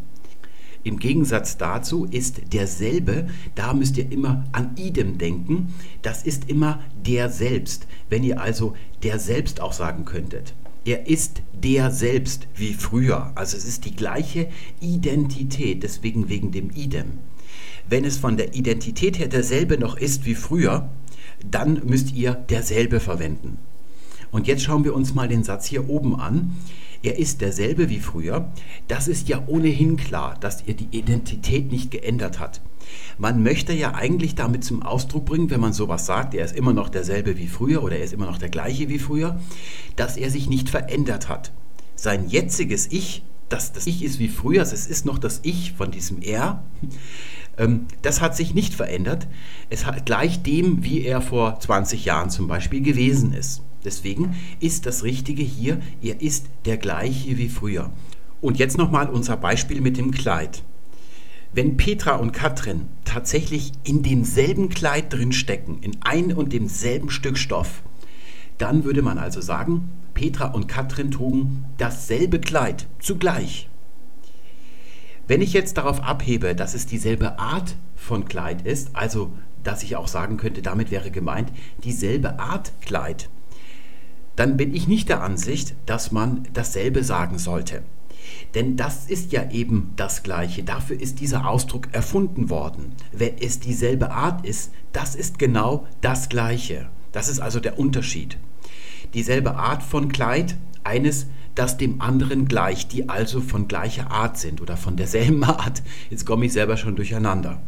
Im 0.86 1.00
Gegensatz 1.00 1.58
dazu 1.58 2.06
ist 2.06 2.54
derselbe, 2.54 3.28
da 3.56 3.74
müsst 3.74 3.98
ihr 3.98 4.10
immer 4.12 4.46
an 4.52 4.72
idem 4.76 5.18
denken, 5.18 5.74
das 6.02 6.24
ist 6.24 6.50
immer 6.50 6.80
der 7.06 7.30
selbst. 7.30 7.88
Wenn 8.10 8.24
ihr 8.24 8.40
also 8.40 8.74
der 9.02 9.20
selbst 9.20 9.60
auch 9.60 9.74
sagen 9.74 10.06
könntet. 10.06 10.54
Er 10.86 11.08
ist 11.08 11.42
der 11.54 11.92
selbst 11.92 12.48
wie 12.56 12.74
früher. 12.74 13.32
Also 13.36 13.56
es 13.56 13.66
ist 13.66 13.86
die 13.86 13.96
gleiche 13.96 14.50
Identität, 14.82 15.84
deswegen 15.84 16.28
wegen 16.28 16.52
dem 16.52 16.70
Idem. 16.72 17.20
Wenn 17.88 18.06
es 18.06 18.18
von 18.18 18.38
der 18.38 18.56
Identität 18.56 19.18
her 19.18 19.28
derselbe 19.28 19.78
noch 19.78 19.98
ist 19.98 20.26
wie 20.26 20.36
früher, 20.36 20.90
dann 21.50 21.82
müsst 21.86 22.14
ihr 22.14 22.34
derselbe 22.34 23.00
verwenden. 23.00 23.58
Und 24.32 24.48
jetzt 24.48 24.64
schauen 24.64 24.84
wir 24.84 24.96
uns 24.96 25.14
mal 25.14 25.28
den 25.28 25.44
Satz 25.44 25.68
hier 25.68 25.90
oben 25.90 26.20
an. 26.20 26.56
Er 27.02 27.20
ist 27.20 27.42
derselbe 27.42 27.90
wie 27.90 28.00
früher. 28.00 28.52
Das 28.88 29.08
ist 29.08 29.30
ja 29.30 29.44
ohnehin 29.48 29.96
klar, 29.96 30.38
dass 30.40 30.62
er 30.62 30.74
die 30.74 30.98
Identität 30.98 31.72
nicht 31.72 31.92
geändert 31.92 32.40
hat. 32.40 32.62
Man 33.18 33.44
möchte 33.44 33.74
ja 33.74 33.94
eigentlich 33.94 34.36
damit 34.36 34.64
zum 34.64 34.84
Ausdruck 34.84 35.26
bringen, 35.26 35.50
wenn 35.50 35.60
man 35.60 35.74
sowas 35.74 36.06
sagt, 36.06 36.34
er 36.34 36.46
ist 36.46 36.56
immer 36.56 36.74
noch 36.74 36.90
derselbe 36.90 37.38
wie 37.38 37.48
früher 37.48 37.84
oder 37.84 37.98
er 37.98 38.04
ist 38.04 38.14
immer 38.14 38.26
noch 38.26 38.38
der 38.38 38.50
gleiche 38.50 38.90
wie 38.90 39.00
früher, 39.00 39.40
dass 39.96 40.18
er 40.18 40.30
sich 40.30 40.50
nicht 40.50 40.70
verändert 40.70 41.30
hat. 41.30 41.52
sein 41.96 42.28
jetziges 42.28 42.92
Ich, 42.92 43.24
das 43.50 43.72
das 43.72 43.88
Ich 43.88 44.04
ist 44.04 44.20
wie 44.20 44.28
früher, 44.28 44.64
es 44.64 44.88
ist 44.88 45.06
noch 45.06 45.20
das 45.20 45.40
Ich 45.44 45.74
von 45.74 45.92
diesem 45.92 46.22
Er, 46.22 46.64
ähm, 47.58 47.86
das 48.02 48.22
hat 48.22 48.36
sich 48.36 48.54
nicht 48.54 48.74
verändert. 48.74 49.28
Es 49.70 49.86
hat 49.86 50.06
gleich 50.06 50.42
dem, 50.44 50.84
wie 50.84 51.04
er 51.04 51.22
vor 51.22 51.60
20 51.60 52.06
Jahren 52.06 52.30
zum 52.30 52.48
Beispiel 52.48 52.82
gewesen 52.82 53.34
ist. 53.34 53.62
Deswegen 53.86 54.36
ist 54.60 54.86
das 54.86 55.04
Richtige 55.04 55.44
hier, 55.44 55.80
er 56.02 56.22
ist 56.22 56.48
der 56.66 56.78
gleiche 56.78 57.38
wie 57.38 57.50
früher. 57.50 57.92
Und 58.42 58.60
jetzt 58.60 58.78
nochmal 58.78 59.10
unser 59.10 59.38
Beispiel 59.38 59.82
mit 59.82 59.98
dem 59.98 60.12
Kleid. 60.12 60.64
Wenn 61.56 61.78
Petra 61.78 62.16
und 62.16 62.32
Katrin 62.32 62.88
tatsächlich 63.06 63.74
in 63.84 64.02
demselben 64.02 64.70
Kleid 64.70 65.14
drin 65.14 65.32
stecken, 65.32 65.78
in 65.82 65.98
ein 66.02 66.34
und 66.34 66.52
demselben 66.52 67.12
Stück 67.12 67.38
Stoff, 67.38 67.84
dann 68.58 68.86
würde 68.86 69.04
man 69.04 69.20
also 69.20 69.40
sagen, 69.40 69.92
Petra 70.16 70.48
und 70.48 70.68
Katrin 70.68 71.12
trugen 71.12 71.66
dasselbe 71.78 72.40
Kleid 72.40 72.88
zugleich. 73.00 73.70
Wenn 75.28 75.42
ich 75.42 75.54
jetzt 75.54 75.78
darauf 75.78 76.02
abhebe, 76.02 76.56
dass 76.56 76.74
es 76.74 76.88
dieselbe 76.88 77.38
Art 77.38 77.76
von 77.96 78.26
Kleid 78.26 78.66
ist, 78.66 78.96
also 78.96 79.32
dass 79.64 79.84
ich 79.84 79.96
auch 79.96 80.08
sagen 80.08 80.38
könnte, 80.38 80.64
damit 80.64 80.90
wäre 80.90 81.12
gemeint 81.12 81.52
dieselbe 81.84 82.40
Art 82.40 82.74
Kleid, 82.82 83.30
dann 84.36 84.58
bin 84.58 84.74
ich 84.74 84.88
nicht 84.88 85.08
der 85.08 85.22
Ansicht, 85.22 85.76
dass 85.86 86.12
man 86.12 86.48
dasselbe 86.54 87.04
sagen 87.04 87.38
sollte. 87.38 87.84
Denn 88.56 88.78
das 88.78 89.06
ist 89.08 89.32
ja 89.32 89.50
eben 89.50 89.94
das 89.96 90.22
Gleiche. 90.22 90.64
Dafür 90.64 91.00
ist 91.00 91.20
dieser 91.20 91.48
Ausdruck 91.48 91.88
erfunden 91.92 92.50
worden. 92.50 92.94
Wenn 93.12 93.38
es 93.40 93.60
dieselbe 93.60 94.12
Art 94.12 94.46
ist, 94.46 94.72
das 94.92 95.16
ist 95.16 95.40
genau 95.40 95.88
das 96.02 96.30
Gleiche. 96.30 96.88
Das 97.12 97.30
ist 97.30 97.40
also 97.40 97.60
der 97.60 97.80
Unterschied. 97.80 98.38
Dieselbe 99.14 99.56
Art 99.56 99.84
von 99.84 100.10
Kleid, 100.10 100.56
eines 100.84 101.28
das 101.56 101.78
dem 101.78 102.02
anderen 102.02 102.48
gleicht, 102.48 102.94
die 102.94 103.10
also 103.10 103.42
von 103.42 103.68
gleicher 103.68 104.12
Art 104.12 104.38
sind 104.38 104.62
oder 104.62 104.78
von 104.78 104.96
derselben 104.96 105.44
Art. 105.44 105.84
Jetzt 106.10 106.26
komme 106.26 106.46
ich 106.46 106.54
selber 106.54 106.78
schon 106.78 106.96
durcheinander. 106.96 107.62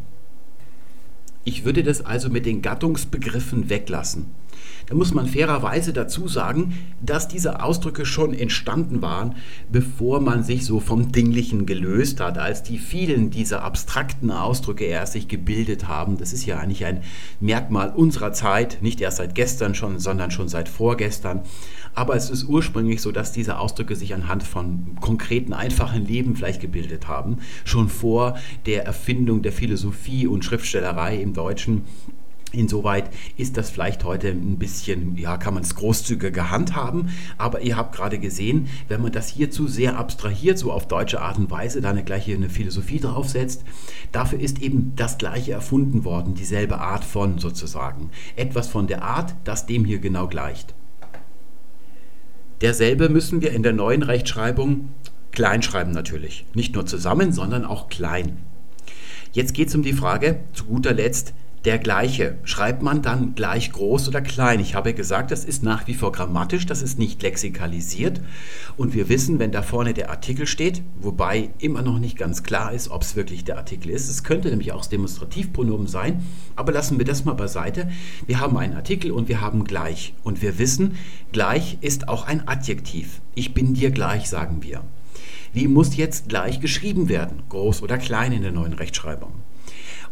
Ich 1.44 1.64
würde 1.64 1.84
das 1.84 2.04
also 2.04 2.28
mit 2.28 2.44
den 2.44 2.62
Gattungsbegriffen 2.62 3.70
weglassen. 3.70 4.26
Da 4.86 4.94
muss 4.94 5.12
man 5.12 5.26
fairerweise 5.26 5.92
dazu 5.92 6.28
sagen, 6.28 6.74
dass 7.00 7.26
diese 7.26 7.62
Ausdrücke 7.62 8.06
schon 8.06 8.34
entstanden 8.34 9.02
waren, 9.02 9.34
bevor 9.70 10.20
man 10.20 10.44
sich 10.44 10.64
so 10.64 10.78
vom 10.78 11.10
Dinglichen 11.10 11.66
gelöst 11.66 12.20
hat, 12.20 12.38
als 12.38 12.62
die 12.62 12.78
vielen 12.78 13.30
dieser 13.30 13.62
abstrakten 13.62 14.30
Ausdrücke 14.30 14.84
erst 14.84 15.14
sich 15.14 15.26
gebildet 15.26 15.88
haben. 15.88 16.18
Das 16.18 16.32
ist 16.32 16.46
ja 16.46 16.58
eigentlich 16.58 16.84
ein 16.84 17.02
Merkmal 17.40 17.90
unserer 17.90 18.32
Zeit, 18.32 18.78
nicht 18.80 19.00
erst 19.00 19.16
seit 19.16 19.34
gestern 19.34 19.74
schon, 19.74 19.98
sondern 19.98 20.30
schon 20.30 20.48
seit 20.48 20.68
vorgestern. 20.68 21.40
Aber 21.94 22.14
es 22.14 22.30
ist 22.30 22.44
ursprünglich 22.44 23.00
so, 23.02 23.10
dass 23.10 23.32
diese 23.32 23.58
Ausdrücke 23.58 23.96
sich 23.96 24.14
anhand 24.14 24.42
von 24.42 24.96
konkreten, 25.00 25.52
einfachen 25.52 26.06
Leben 26.06 26.36
vielleicht 26.36 26.60
gebildet 26.60 27.08
haben, 27.08 27.38
schon 27.64 27.88
vor 27.88 28.36
der 28.66 28.84
Erfindung 28.84 29.42
der 29.42 29.52
Philosophie 29.52 30.26
und 30.26 30.44
Schriftstellerei 30.44 31.16
im 31.16 31.32
Deutschen 31.32 31.84
Insoweit 32.56 33.10
ist 33.36 33.56
das 33.56 33.70
vielleicht 33.70 34.04
heute 34.04 34.28
ein 34.28 34.58
bisschen, 34.58 35.16
ja, 35.16 35.36
kann 35.36 35.54
man 35.54 35.62
es 35.62 35.74
großzügiger 35.74 36.50
handhaben, 36.50 37.10
aber 37.38 37.60
ihr 37.60 37.76
habt 37.76 37.94
gerade 37.94 38.18
gesehen, 38.18 38.68
wenn 38.88 39.02
man 39.02 39.12
das 39.12 39.28
hier 39.28 39.50
zu 39.50 39.68
sehr 39.68 39.98
abstrahiert, 39.98 40.58
so 40.58 40.72
auf 40.72 40.88
deutsche 40.88 41.20
Art 41.20 41.38
und 41.38 41.50
Weise, 41.50 41.80
da 41.80 41.90
eine 41.90 42.04
gleiche 42.04 42.34
eine 42.34 42.48
Philosophie 42.48 43.00
draufsetzt, 43.00 43.64
dafür 44.12 44.40
ist 44.40 44.60
eben 44.60 44.92
das 44.96 45.18
Gleiche 45.18 45.52
erfunden 45.52 46.04
worden, 46.04 46.34
dieselbe 46.34 46.78
Art 46.78 47.04
von 47.04 47.38
sozusagen. 47.38 48.10
Etwas 48.34 48.68
von 48.68 48.86
der 48.86 49.02
Art, 49.02 49.34
das 49.44 49.66
dem 49.66 49.84
hier 49.84 49.98
genau 49.98 50.26
gleicht. 50.26 50.74
Derselbe 52.62 53.10
müssen 53.10 53.42
wir 53.42 53.52
in 53.52 53.62
der 53.62 53.74
neuen 53.74 54.02
Rechtschreibung 54.02 54.88
klein 55.32 55.62
schreiben 55.62 55.92
natürlich. 55.92 56.46
Nicht 56.54 56.74
nur 56.74 56.86
zusammen, 56.86 57.32
sondern 57.32 57.64
auch 57.64 57.88
klein. 57.88 58.38
Jetzt 59.32 59.52
geht 59.52 59.68
es 59.68 59.74
um 59.74 59.82
die 59.82 59.92
Frage, 59.92 60.40
zu 60.54 60.64
guter 60.64 60.94
Letzt, 60.94 61.34
der 61.64 61.78
gleiche. 61.78 62.38
Schreibt 62.44 62.82
man 62.82 63.02
dann 63.02 63.34
gleich 63.34 63.72
groß 63.72 64.08
oder 64.08 64.20
klein? 64.20 64.60
Ich 64.60 64.74
habe 64.74 64.94
gesagt, 64.94 65.30
das 65.30 65.44
ist 65.44 65.62
nach 65.62 65.86
wie 65.86 65.94
vor 65.94 66.12
grammatisch, 66.12 66.66
das 66.66 66.82
ist 66.82 66.98
nicht 66.98 67.22
lexikalisiert. 67.22 68.20
Und 68.76 68.94
wir 68.94 69.08
wissen, 69.08 69.38
wenn 69.38 69.50
da 69.50 69.62
vorne 69.62 69.94
der 69.94 70.10
Artikel 70.10 70.46
steht, 70.46 70.82
wobei 71.00 71.50
immer 71.58 71.82
noch 71.82 71.98
nicht 71.98 72.16
ganz 72.16 72.42
klar 72.42 72.72
ist, 72.72 72.88
ob 72.88 73.02
es 73.02 73.16
wirklich 73.16 73.44
der 73.44 73.56
Artikel 73.56 73.90
ist. 73.90 74.08
Es 74.08 74.22
könnte 74.22 74.48
nämlich 74.48 74.72
auch 74.72 74.78
das 74.78 74.90
Demonstrativpronomen 74.90 75.88
sein, 75.88 76.22
aber 76.54 76.72
lassen 76.72 76.98
wir 76.98 77.04
das 77.04 77.24
mal 77.24 77.34
beiseite. 77.34 77.88
Wir 78.26 78.38
haben 78.40 78.56
einen 78.56 78.74
Artikel 78.74 79.10
und 79.10 79.28
wir 79.28 79.40
haben 79.40 79.64
gleich. 79.64 80.14
Und 80.22 80.42
wir 80.42 80.58
wissen, 80.58 80.96
gleich 81.32 81.78
ist 81.80 82.08
auch 82.08 82.26
ein 82.26 82.46
Adjektiv. 82.46 83.20
Ich 83.34 83.54
bin 83.54 83.74
dir 83.74 83.90
gleich, 83.90 84.28
sagen 84.28 84.62
wir. 84.62 84.82
Wie 85.52 85.68
muss 85.68 85.96
jetzt 85.96 86.28
gleich 86.28 86.60
geschrieben 86.60 87.08
werden? 87.08 87.42
Groß 87.48 87.82
oder 87.82 87.98
klein 87.98 88.32
in 88.32 88.42
der 88.42 88.52
neuen 88.52 88.74
Rechtschreibung? 88.74 89.32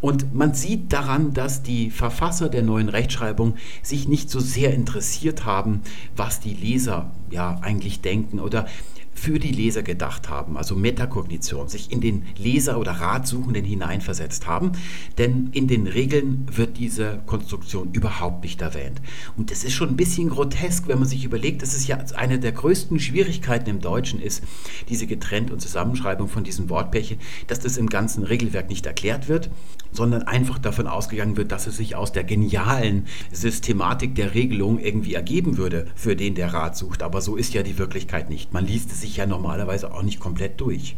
Und 0.05 0.35
man 0.35 0.53
sieht 0.53 0.93
daran, 0.93 1.33
dass 1.33 1.63
die 1.63 1.89
Verfasser 1.89 2.51
der 2.51 2.61
neuen 2.61 2.91
Rechtschreibung 2.91 3.55
sich 3.83 4.07
nicht 4.07 4.29
so 4.29 4.39
sehr 4.39 4.75
interessiert 4.75 5.47
haben, 5.47 5.81
was 6.15 6.41
die 6.41 6.53
Leser 6.53 7.11
ja 7.31 7.59
eigentlich 7.63 8.03
denken 8.03 8.39
oder 8.39 8.67
für 9.15 9.39
die 9.39 9.53
Leser 9.53 9.83
gedacht 9.83 10.29
haben, 10.29 10.57
also 10.57 10.75
Metakognition, 10.75 11.69
sich 11.69 11.91
in 11.91 12.01
den 12.01 12.25
Leser 12.37 12.79
oder 12.79 12.93
Ratsuchenden 12.93 13.65
hineinversetzt 13.65 14.47
haben, 14.47 14.73
denn 15.19 15.49
in 15.53 15.69
den 15.69 15.87
Regeln 15.87 16.47
wird 16.53 16.79
diese 16.79 17.23
Konstruktion 17.27 17.91
überhaupt 17.93 18.45
nicht 18.45 18.61
erwähnt. 18.61 19.01
Und 19.37 19.51
das 19.51 19.65
ist 19.65 19.73
schon 19.73 19.91
ein 19.91 19.97
bisschen 19.97 20.29
grotesk, 20.29 20.89
wenn 20.89 20.99
man 20.99 21.09
sich 21.09 21.25
überlegt, 21.25 21.63
dass 21.63 21.75
es 21.75 21.87
ja 21.87 21.99
eine 22.17 22.39
der 22.39 22.53
größten 22.53 23.01
Schwierigkeiten 23.01 23.71
im 23.71 23.81
Deutschen 23.81 24.21
ist, 24.21 24.43
diese 24.89 25.07
Getrennt- 25.07 25.51
und 25.51 25.61
Zusammenschreibung 25.61 26.29
von 26.29 26.45
diesen 26.45 26.69
Wortpärchen, 26.69 27.19
dass 27.47 27.61
das 27.61 27.77
im 27.77 27.89
ganzen 27.89 28.25
Regelwerk 28.25 28.69
nicht 28.69 28.87
erklärt 28.87 29.29
wird, 29.29 29.51
sondern 29.93 30.23
einfach 30.23 30.59
davon 30.59 30.87
ausgegangen 30.87 31.37
wird, 31.37 31.53
dass 31.53 31.67
es 31.67 31.77
sich 31.77 31.95
aus 31.95 32.13
der 32.13 32.25
genialen 32.25 33.07
Systematik 33.33 34.15
der 34.17 34.35
Regelung 34.35 34.81
irgendwie 34.81 35.15
ergeben 35.15 35.57
würde, 35.57 35.87
für 35.95 36.17
den 36.17 36.35
der 36.35 36.53
Rat 36.53 36.77
sucht. 36.77 37.03
Aber 37.03 37.21
so 37.21 37.37
ist 37.37 37.55
ja 37.55 37.63
die 37.63 37.79
Wirklichkeit 37.79 38.29
nicht. 38.29 38.53
Man 38.53 38.67
liest 38.67 38.91
es 38.91 39.04
sich 39.05 39.17
ja 39.17 39.27
normalerweise 39.27 39.93
auch 39.93 40.03
nicht 40.03 40.19
komplett 40.19 40.61
durch. 40.61 40.97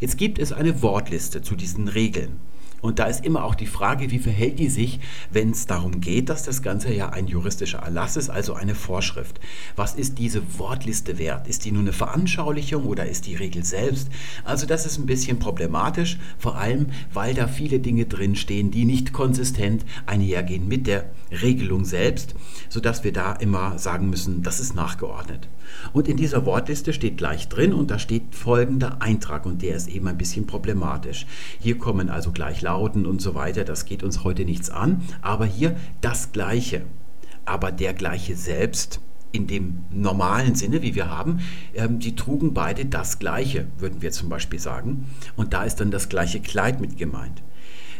Jetzt 0.00 0.16
gibt 0.16 0.38
es 0.38 0.52
eine 0.52 0.82
Wortliste 0.82 1.42
zu 1.42 1.56
diesen 1.56 1.88
Regeln. 1.88 2.38
Und 2.80 2.98
da 2.98 3.04
ist 3.06 3.24
immer 3.24 3.44
auch 3.44 3.54
die 3.54 3.66
Frage, 3.66 4.10
wie 4.10 4.18
verhält 4.18 4.58
die 4.58 4.68
sich, 4.68 5.00
wenn 5.30 5.50
es 5.50 5.66
darum 5.66 6.00
geht, 6.00 6.28
dass 6.28 6.44
das 6.44 6.62
Ganze 6.62 6.92
ja 6.92 7.10
ein 7.10 7.26
juristischer 7.26 7.78
Erlass 7.78 8.16
ist, 8.16 8.30
also 8.30 8.54
eine 8.54 8.74
Vorschrift. 8.74 9.40
Was 9.74 9.94
ist 9.94 10.18
diese 10.18 10.58
Wortliste 10.58 11.18
wert? 11.18 11.48
Ist 11.48 11.64
die 11.64 11.72
nur 11.72 11.82
eine 11.82 11.92
Veranschaulichung 11.92 12.84
oder 12.84 13.06
ist 13.06 13.26
die 13.26 13.34
Regel 13.34 13.64
selbst? 13.64 14.08
Also 14.44 14.66
das 14.66 14.86
ist 14.86 14.98
ein 14.98 15.06
bisschen 15.06 15.38
problematisch, 15.38 16.18
vor 16.38 16.56
allem 16.56 16.86
weil 17.12 17.34
da 17.34 17.48
viele 17.48 17.80
Dinge 17.80 18.06
drinstehen, 18.06 18.70
die 18.70 18.84
nicht 18.84 19.12
konsistent 19.12 19.84
einhergehen 20.06 20.68
mit 20.68 20.86
der 20.86 21.10
Regelung 21.30 21.84
selbst, 21.84 22.34
sodass 22.68 23.04
wir 23.04 23.12
da 23.12 23.32
immer 23.32 23.78
sagen 23.78 24.10
müssen, 24.10 24.42
das 24.42 24.60
ist 24.60 24.74
nachgeordnet. 24.74 25.48
Und 25.92 26.08
in 26.08 26.16
dieser 26.16 26.46
Wortliste 26.46 26.92
steht 26.92 27.18
gleich 27.18 27.48
drin 27.48 27.72
und 27.72 27.90
da 27.90 27.98
steht 27.98 28.34
folgender 28.34 29.02
Eintrag 29.02 29.46
und 29.46 29.62
der 29.62 29.76
ist 29.76 29.88
eben 29.88 30.06
ein 30.08 30.18
bisschen 30.18 30.46
problematisch. 30.46 31.26
Hier 31.60 31.78
kommen 31.78 32.08
also 32.08 32.32
gleich 32.32 32.62
Lauten 32.66 33.06
und 33.06 33.22
so 33.22 33.36
weiter, 33.36 33.64
das 33.64 33.84
geht 33.84 34.02
uns 34.02 34.24
heute 34.24 34.44
nichts 34.44 34.70
an, 34.70 35.02
aber 35.22 35.46
hier 35.46 35.76
das 36.00 36.32
Gleiche. 36.32 36.82
Aber 37.44 37.70
der 37.70 37.94
Gleiche 37.94 38.34
selbst 38.34 39.00
in 39.30 39.46
dem 39.46 39.84
normalen 39.90 40.56
Sinne, 40.56 40.82
wie 40.82 40.96
wir 40.96 41.08
haben, 41.08 41.38
ähm, 41.74 42.00
die 42.00 42.16
trugen 42.16 42.54
beide 42.54 42.84
das 42.84 43.20
Gleiche, 43.20 43.68
würden 43.78 44.02
wir 44.02 44.10
zum 44.10 44.28
Beispiel 44.28 44.58
sagen. 44.58 45.06
Und 45.36 45.54
da 45.54 45.62
ist 45.62 45.76
dann 45.76 45.92
das 45.92 46.08
gleiche 46.08 46.40
Kleid 46.40 46.80
mit 46.80 46.96
gemeint. 46.96 47.40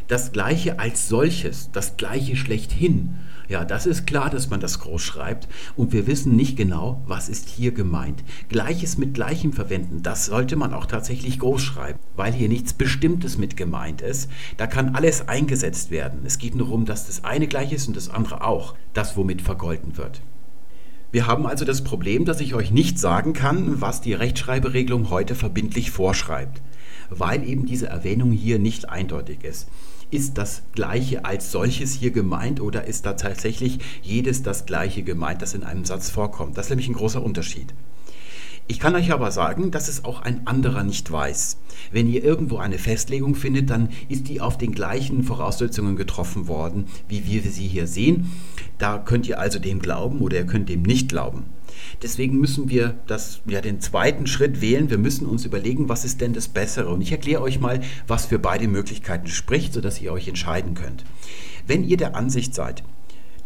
Das 0.08 0.32
Gleiche 0.32 0.80
als 0.80 1.08
solches, 1.08 1.70
das 1.70 1.96
Gleiche 1.96 2.34
schlechthin 2.34 3.18
ja, 3.48 3.64
das 3.64 3.86
ist 3.86 4.06
klar, 4.06 4.30
dass 4.30 4.50
man 4.50 4.60
das 4.60 4.80
groß 4.80 5.02
schreibt 5.02 5.48
und 5.76 5.92
wir 5.92 6.06
wissen 6.06 6.36
nicht 6.36 6.56
genau, 6.56 7.02
was 7.06 7.28
ist 7.28 7.48
hier 7.48 7.72
gemeint. 7.72 8.22
Gleiches 8.48 8.98
mit 8.98 9.14
Gleichem 9.14 9.52
verwenden, 9.52 10.02
das 10.02 10.26
sollte 10.26 10.56
man 10.56 10.74
auch 10.74 10.86
tatsächlich 10.86 11.38
groß 11.38 11.62
schreiben, 11.62 11.98
weil 12.16 12.32
hier 12.32 12.48
nichts 12.48 12.74
Bestimmtes 12.74 13.38
mit 13.38 13.56
gemeint 13.56 14.02
ist. 14.02 14.30
Da 14.56 14.66
kann 14.66 14.94
alles 14.94 15.28
eingesetzt 15.28 15.90
werden. 15.90 16.20
Es 16.24 16.38
geht 16.38 16.54
nur 16.54 16.66
darum, 16.66 16.84
dass 16.84 17.06
das 17.06 17.24
eine 17.24 17.46
gleich 17.46 17.72
ist 17.72 17.88
und 17.88 17.96
das 17.96 18.10
andere 18.10 18.44
auch, 18.44 18.74
das 18.92 19.16
womit 19.16 19.40
vergolten 19.40 19.96
wird. 19.96 20.20
Wir 21.12 21.26
haben 21.26 21.46
also 21.46 21.64
das 21.64 21.84
Problem, 21.84 22.24
dass 22.24 22.40
ich 22.40 22.54
euch 22.54 22.72
nicht 22.72 22.98
sagen 22.98 23.32
kann, 23.32 23.80
was 23.80 24.00
die 24.00 24.12
Rechtschreiberegelung 24.12 25.08
heute 25.08 25.34
verbindlich 25.34 25.90
vorschreibt, 25.90 26.60
weil 27.08 27.48
eben 27.48 27.64
diese 27.64 27.86
Erwähnung 27.86 28.32
hier 28.32 28.58
nicht 28.58 28.88
eindeutig 28.88 29.44
ist. 29.44 29.68
Ist 30.10 30.38
das 30.38 30.62
Gleiche 30.72 31.24
als 31.24 31.50
solches 31.50 31.92
hier 31.92 32.12
gemeint 32.12 32.60
oder 32.60 32.86
ist 32.86 33.06
da 33.06 33.14
tatsächlich 33.14 33.80
jedes 34.02 34.42
das 34.42 34.64
Gleiche 34.64 35.02
gemeint, 35.02 35.42
das 35.42 35.54
in 35.54 35.64
einem 35.64 35.84
Satz 35.84 36.10
vorkommt? 36.10 36.56
Das 36.56 36.66
ist 36.66 36.70
nämlich 36.70 36.88
ein 36.88 36.94
großer 36.94 37.22
Unterschied. 37.22 37.74
Ich 38.68 38.78
kann 38.78 38.94
euch 38.94 39.12
aber 39.12 39.32
sagen, 39.32 39.72
dass 39.72 39.88
es 39.88 40.04
auch 40.04 40.22
ein 40.22 40.46
anderer 40.46 40.84
nicht 40.84 41.10
weiß. 41.10 41.56
Wenn 41.90 42.08
ihr 42.08 42.22
irgendwo 42.22 42.58
eine 42.58 42.78
Festlegung 42.78 43.34
findet, 43.34 43.70
dann 43.70 43.90
ist 44.08 44.28
die 44.28 44.40
auf 44.40 44.58
den 44.58 44.72
gleichen 44.72 45.24
Voraussetzungen 45.24 45.96
getroffen 45.96 46.46
worden, 46.46 46.86
wie 47.08 47.26
wir 47.26 47.42
sie 47.42 47.66
hier 47.66 47.88
sehen. 47.88 48.30
Da 48.78 48.98
könnt 48.98 49.28
ihr 49.28 49.40
also 49.40 49.58
dem 49.58 49.80
glauben 49.80 50.20
oder 50.20 50.36
ihr 50.36 50.46
könnt 50.46 50.68
dem 50.68 50.82
nicht 50.82 51.08
glauben. 51.08 51.46
Deswegen 52.02 52.38
müssen 52.38 52.68
wir 52.68 52.94
das, 53.06 53.40
ja, 53.46 53.60
den 53.60 53.80
zweiten 53.80 54.26
Schritt 54.26 54.60
wählen. 54.60 54.90
Wir 54.90 54.98
müssen 54.98 55.26
uns 55.26 55.44
überlegen, 55.44 55.88
was 55.88 56.04
ist 56.04 56.20
denn 56.20 56.34
das 56.34 56.48
Bessere. 56.48 56.88
Und 56.88 57.00
ich 57.00 57.12
erkläre 57.12 57.42
euch 57.42 57.58
mal, 57.58 57.80
was 58.06 58.26
für 58.26 58.38
beide 58.38 58.68
Möglichkeiten 58.68 59.28
spricht, 59.28 59.72
sodass 59.72 60.00
ihr 60.00 60.12
euch 60.12 60.28
entscheiden 60.28 60.74
könnt. 60.74 61.04
Wenn 61.66 61.84
ihr 61.84 61.96
der 61.96 62.14
Ansicht 62.14 62.54
seid, 62.54 62.82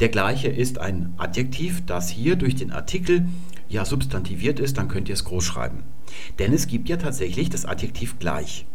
der 0.01 0.09
gleiche 0.09 0.49
ist 0.49 0.79
ein 0.79 1.13
Adjektiv, 1.19 1.83
das 1.87 2.09
hier 2.09 2.37
durch 2.37 2.57
den 2.57 2.73
Artikel 2.73 3.27
ja 3.69 3.85
substantiviert 3.85 4.59
ist, 4.59 4.79
dann 4.79 4.89
könnt 4.89 5.09
ihr 5.09 5.15
es 5.15 5.25
groß 5.25 5.45
schreiben. 5.45 5.85
Denn 6.39 6.53
es 6.53 6.67
gibt 6.67 6.89
ja 6.89 6.97
tatsächlich 6.97 7.51
das 7.51 7.67
Adjektiv 7.67 8.19
gleich. 8.19 8.67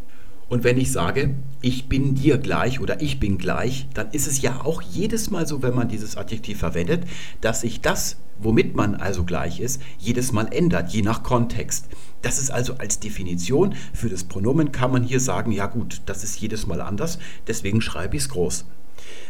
Und 0.48 0.64
wenn 0.64 0.78
ich 0.78 0.92
sage, 0.92 1.36
ich 1.62 1.90
bin 1.90 2.14
dir 2.14 2.38
gleich 2.38 2.80
oder 2.80 3.02
ich 3.02 3.20
bin 3.20 3.40
gleich, 3.40 3.88
dann 3.96 4.12
ist 4.12 4.28
es 4.28 4.42
ja 4.42 4.62
auch 4.64 4.82
jedes 4.82 5.32
Mal 5.32 5.48
so, 5.48 5.64
wenn 5.64 5.74
man 5.74 5.88
dieses 5.88 6.18
Adjektiv 6.18 6.60
verwendet, 6.60 7.06
dass 7.42 7.62
sich 7.62 7.82
das, 7.82 8.18
womit 8.38 8.76
man 8.76 8.94
also 8.94 9.24
gleich 9.24 9.60
ist, 9.60 9.82
jedes 9.98 10.32
Mal 10.32 10.48
ändert, 10.52 10.92
je 10.92 11.02
nach 11.02 11.24
Kontext. 11.24 11.88
Das 12.22 12.38
ist 12.38 12.52
also 12.52 12.76
als 12.78 13.00
Definition 13.00 13.74
für 13.94 14.10
das 14.10 14.24
Pronomen 14.24 14.72
kann 14.72 14.92
man 14.92 15.04
hier 15.04 15.20
sagen, 15.20 15.52
ja 15.52 15.66
gut, 15.66 16.02
das 16.06 16.24
ist 16.24 16.40
jedes 16.40 16.68
Mal 16.68 16.82
anders, 16.82 17.18
deswegen 17.48 17.82
schreibe 17.82 18.16
ich 18.16 18.24
es 18.24 18.30
groß. 18.30 18.66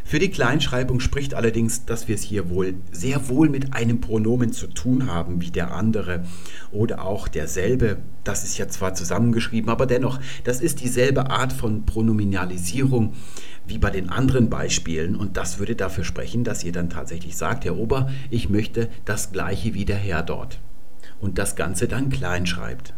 Für 0.03 0.19
die 0.19 0.29
Kleinschreibung 0.29 0.99
spricht 0.99 1.33
allerdings, 1.33 1.85
dass 1.85 2.07
wir 2.07 2.15
es 2.15 2.21
hier 2.21 2.49
wohl 2.49 2.75
sehr 2.91 3.27
wohl 3.27 3.49
mit 3.49 3.73
einem 3.73 4.01
Pronomen 4.01 4.53
zu 4.53 4.67
tun 4.67 5.07
haben, 5.07 5.41
wie 5.41 5.49
der 5.49 5.73
andere 5.73 6.25
oder 6.71 7.03
auch 7.03 7.27
derselbe. 7.27 7.97
Das 8.23 8.43
ist 8.43 8.57
ja 8.57 8.67
zwar 8.67 8.93
zusammengeschrieben, 8.93 9.69
aber 9.69 9.85
dennoch, 9.87 10.19
das 10.43 10.61
ist 10.61 10.81
dieselbe 10.81 11.31
Art 11.31 11.53
von 11.53 11.85
Pronominalisierung 11.85 13.13
wie 13.67 13.79
bei 13.79 13.89
den 13.89 14.09
anderen 14.09 14.49
Beispielen 14.49 15.15
und 15.15 15.37
das 15.37 15.57
würde 15.57 15.75
dafür 15.75 16.03
sprechen, 16.03 16.43
dass 16.43 16.63
ihr 16.63 16.71
dann 16.71 16.89
tatsächlich 16.89 17.35
sagt, 17.35 17.65
Herr 17.65 17.77
Ober, 17.77 18.09
ich 18.29 18.49
möchte 18.49 18.89
das 19.05 19.31
gleiche 19.31 19.73
wie 19.73 19.85
der 19.85 19.97
Herr 19.97 20.21
dort 20.21 20.59
und 21.19 21.39
das 21.39 21.55
Ganze 21.55 21.87
dann 21.87 22.09
klein 22.09 22.45
schreibt. 22.45 22.93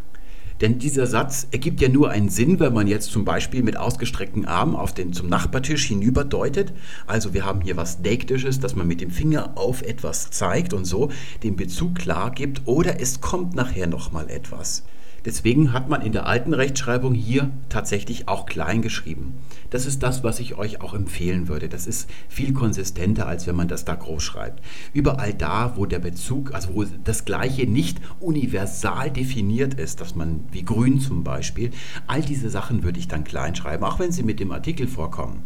Denn 0.62 0.80
dieser 0.80 1.06
Satz 1.06 1.48
ergibt 1.52 1.82
ja 1.82 1.90
nur 1.90 2.10
einen 2.10 2.30
Sinn, 2.30 2.60
wenn 2.60 2.74
man 2.74 2.88
jetzt 2.88 3.12
zum 3.12 3.26
Beispiel 3.26 3.62
mit 3.62 3.78
ausgestreckten 3.78 4.46
Armen 4.46 4.76
auf 4.76 4.94
den 4.94 5.14
zum 5.14 5.30
Nachbartisch 5.30 5.86
hinüber 5.86 6.24
deutet. 6.24 6.74
Also 7.06 7.34
wir 7.34 7.46
haben 7.46 7.62
hier 7.62 7.78
was 7.78 8.02
Deiktisches, 8.02 8.60
dass 8.60 8.76
man 8.76 8.88
mit 8.88 9.02
dem 9.02 9.12
Finger 9.12 9.52
auf 9.56 9.82
etwas 9.84 10.32
zeigt 10.32 10.74
und 10.74 10.86
so 10.86 11.12
den 11.44 11.56
Bezug 11.56 11.96
klar 11.96 12.32
gibt. 12.32 12.62
Oder 12.66 13.00
es 13.00 13.22
kommt 13.22 13.56
nachher 13.56 13.88
nochmal 13.88 14.30
etwas. 14.30 14.84
Deswegen 15.26 15.74
hat 15.74 15.90
man 15.90 16.02
in 16.02 16.12
der 16.12 16.26
alten 16.26 16.54
Rechtschreibung 16.54 17.14
hier 17.14 17.50
tatsächlich 17.70 18.28
auch 18.28 18.46
klein 18.46 18.82
geschrieben. 18.82 19.34
Das 19.70 19.86
ist 19.86 20.04
das, 20.04 20.24
was 20.24 20.40
ich 20.40 20.58
euch 20.58 20.82
auch 20.82 20.94
empfehlen 20.94 21.48
würde. 21.48 21.70
Das 21.70 21.88
ist 21.88 22.10
viel 22.30 22.54
konsistenter, 22.54 23.28
als 23.28 23.48
wenn 23.48 23.56
man 23.56 23.68
das 23.68 23.86
da 23.86 23.96
groß 23.96 24.24
schreibt. 24.24 24.64
Überall 24.94 25.34
da, 25.34 25.74
wo 25.76 25.86
der 25.86 26.00
Bezug, 26.00 26.54
also 26.54 26.76
wo 26.76 26.86
das 27.04 27.26
Gleiche 27.26 27.68
nicht 27.68 28.00
universal 28.20 29.12
definiert 29.12 29.74
ist, 29.74 30.02
dass 30.02 30.16
man 30.16 30.46
wie 30.52 30.64
grün 30.64 31.00
zum 31.00 31.24
Beispiel, 31.24 31.72
all 32.08 32.22
diese 32.22 32.50
Sachen 32.50 32.84
würde 32.84 33.00
ich 33.00 33.08
dann 33.08 33.24
klein 33.24 33.56
schreiben, 33.56 33.84
auch 33.84 34.00
wenn 34.00 34.12
sie 34.12 34.24
mit 34.24 34.40
dem 34.40 34.52
Artikel 34.52 34.88
vorkommen. 34.88 35.44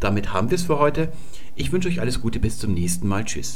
Damit 0.00 0.32
haben 0.32 0.50
wir 0.50 0.56
es 0.56 0.64
für 0.64 0.78
heute. 0.78 1.12
Ich 1.54 1.72
wünsche 1.72 1.88
euch 1.88 2.00
alles 2.00 2.20
Gute, 2.20 2.40
bis 2.40 2.58
zum 2.58 2.74
nächsten 2.74 3.08
Mal. 3.08 3.24
Tschüss. 3.24 3.52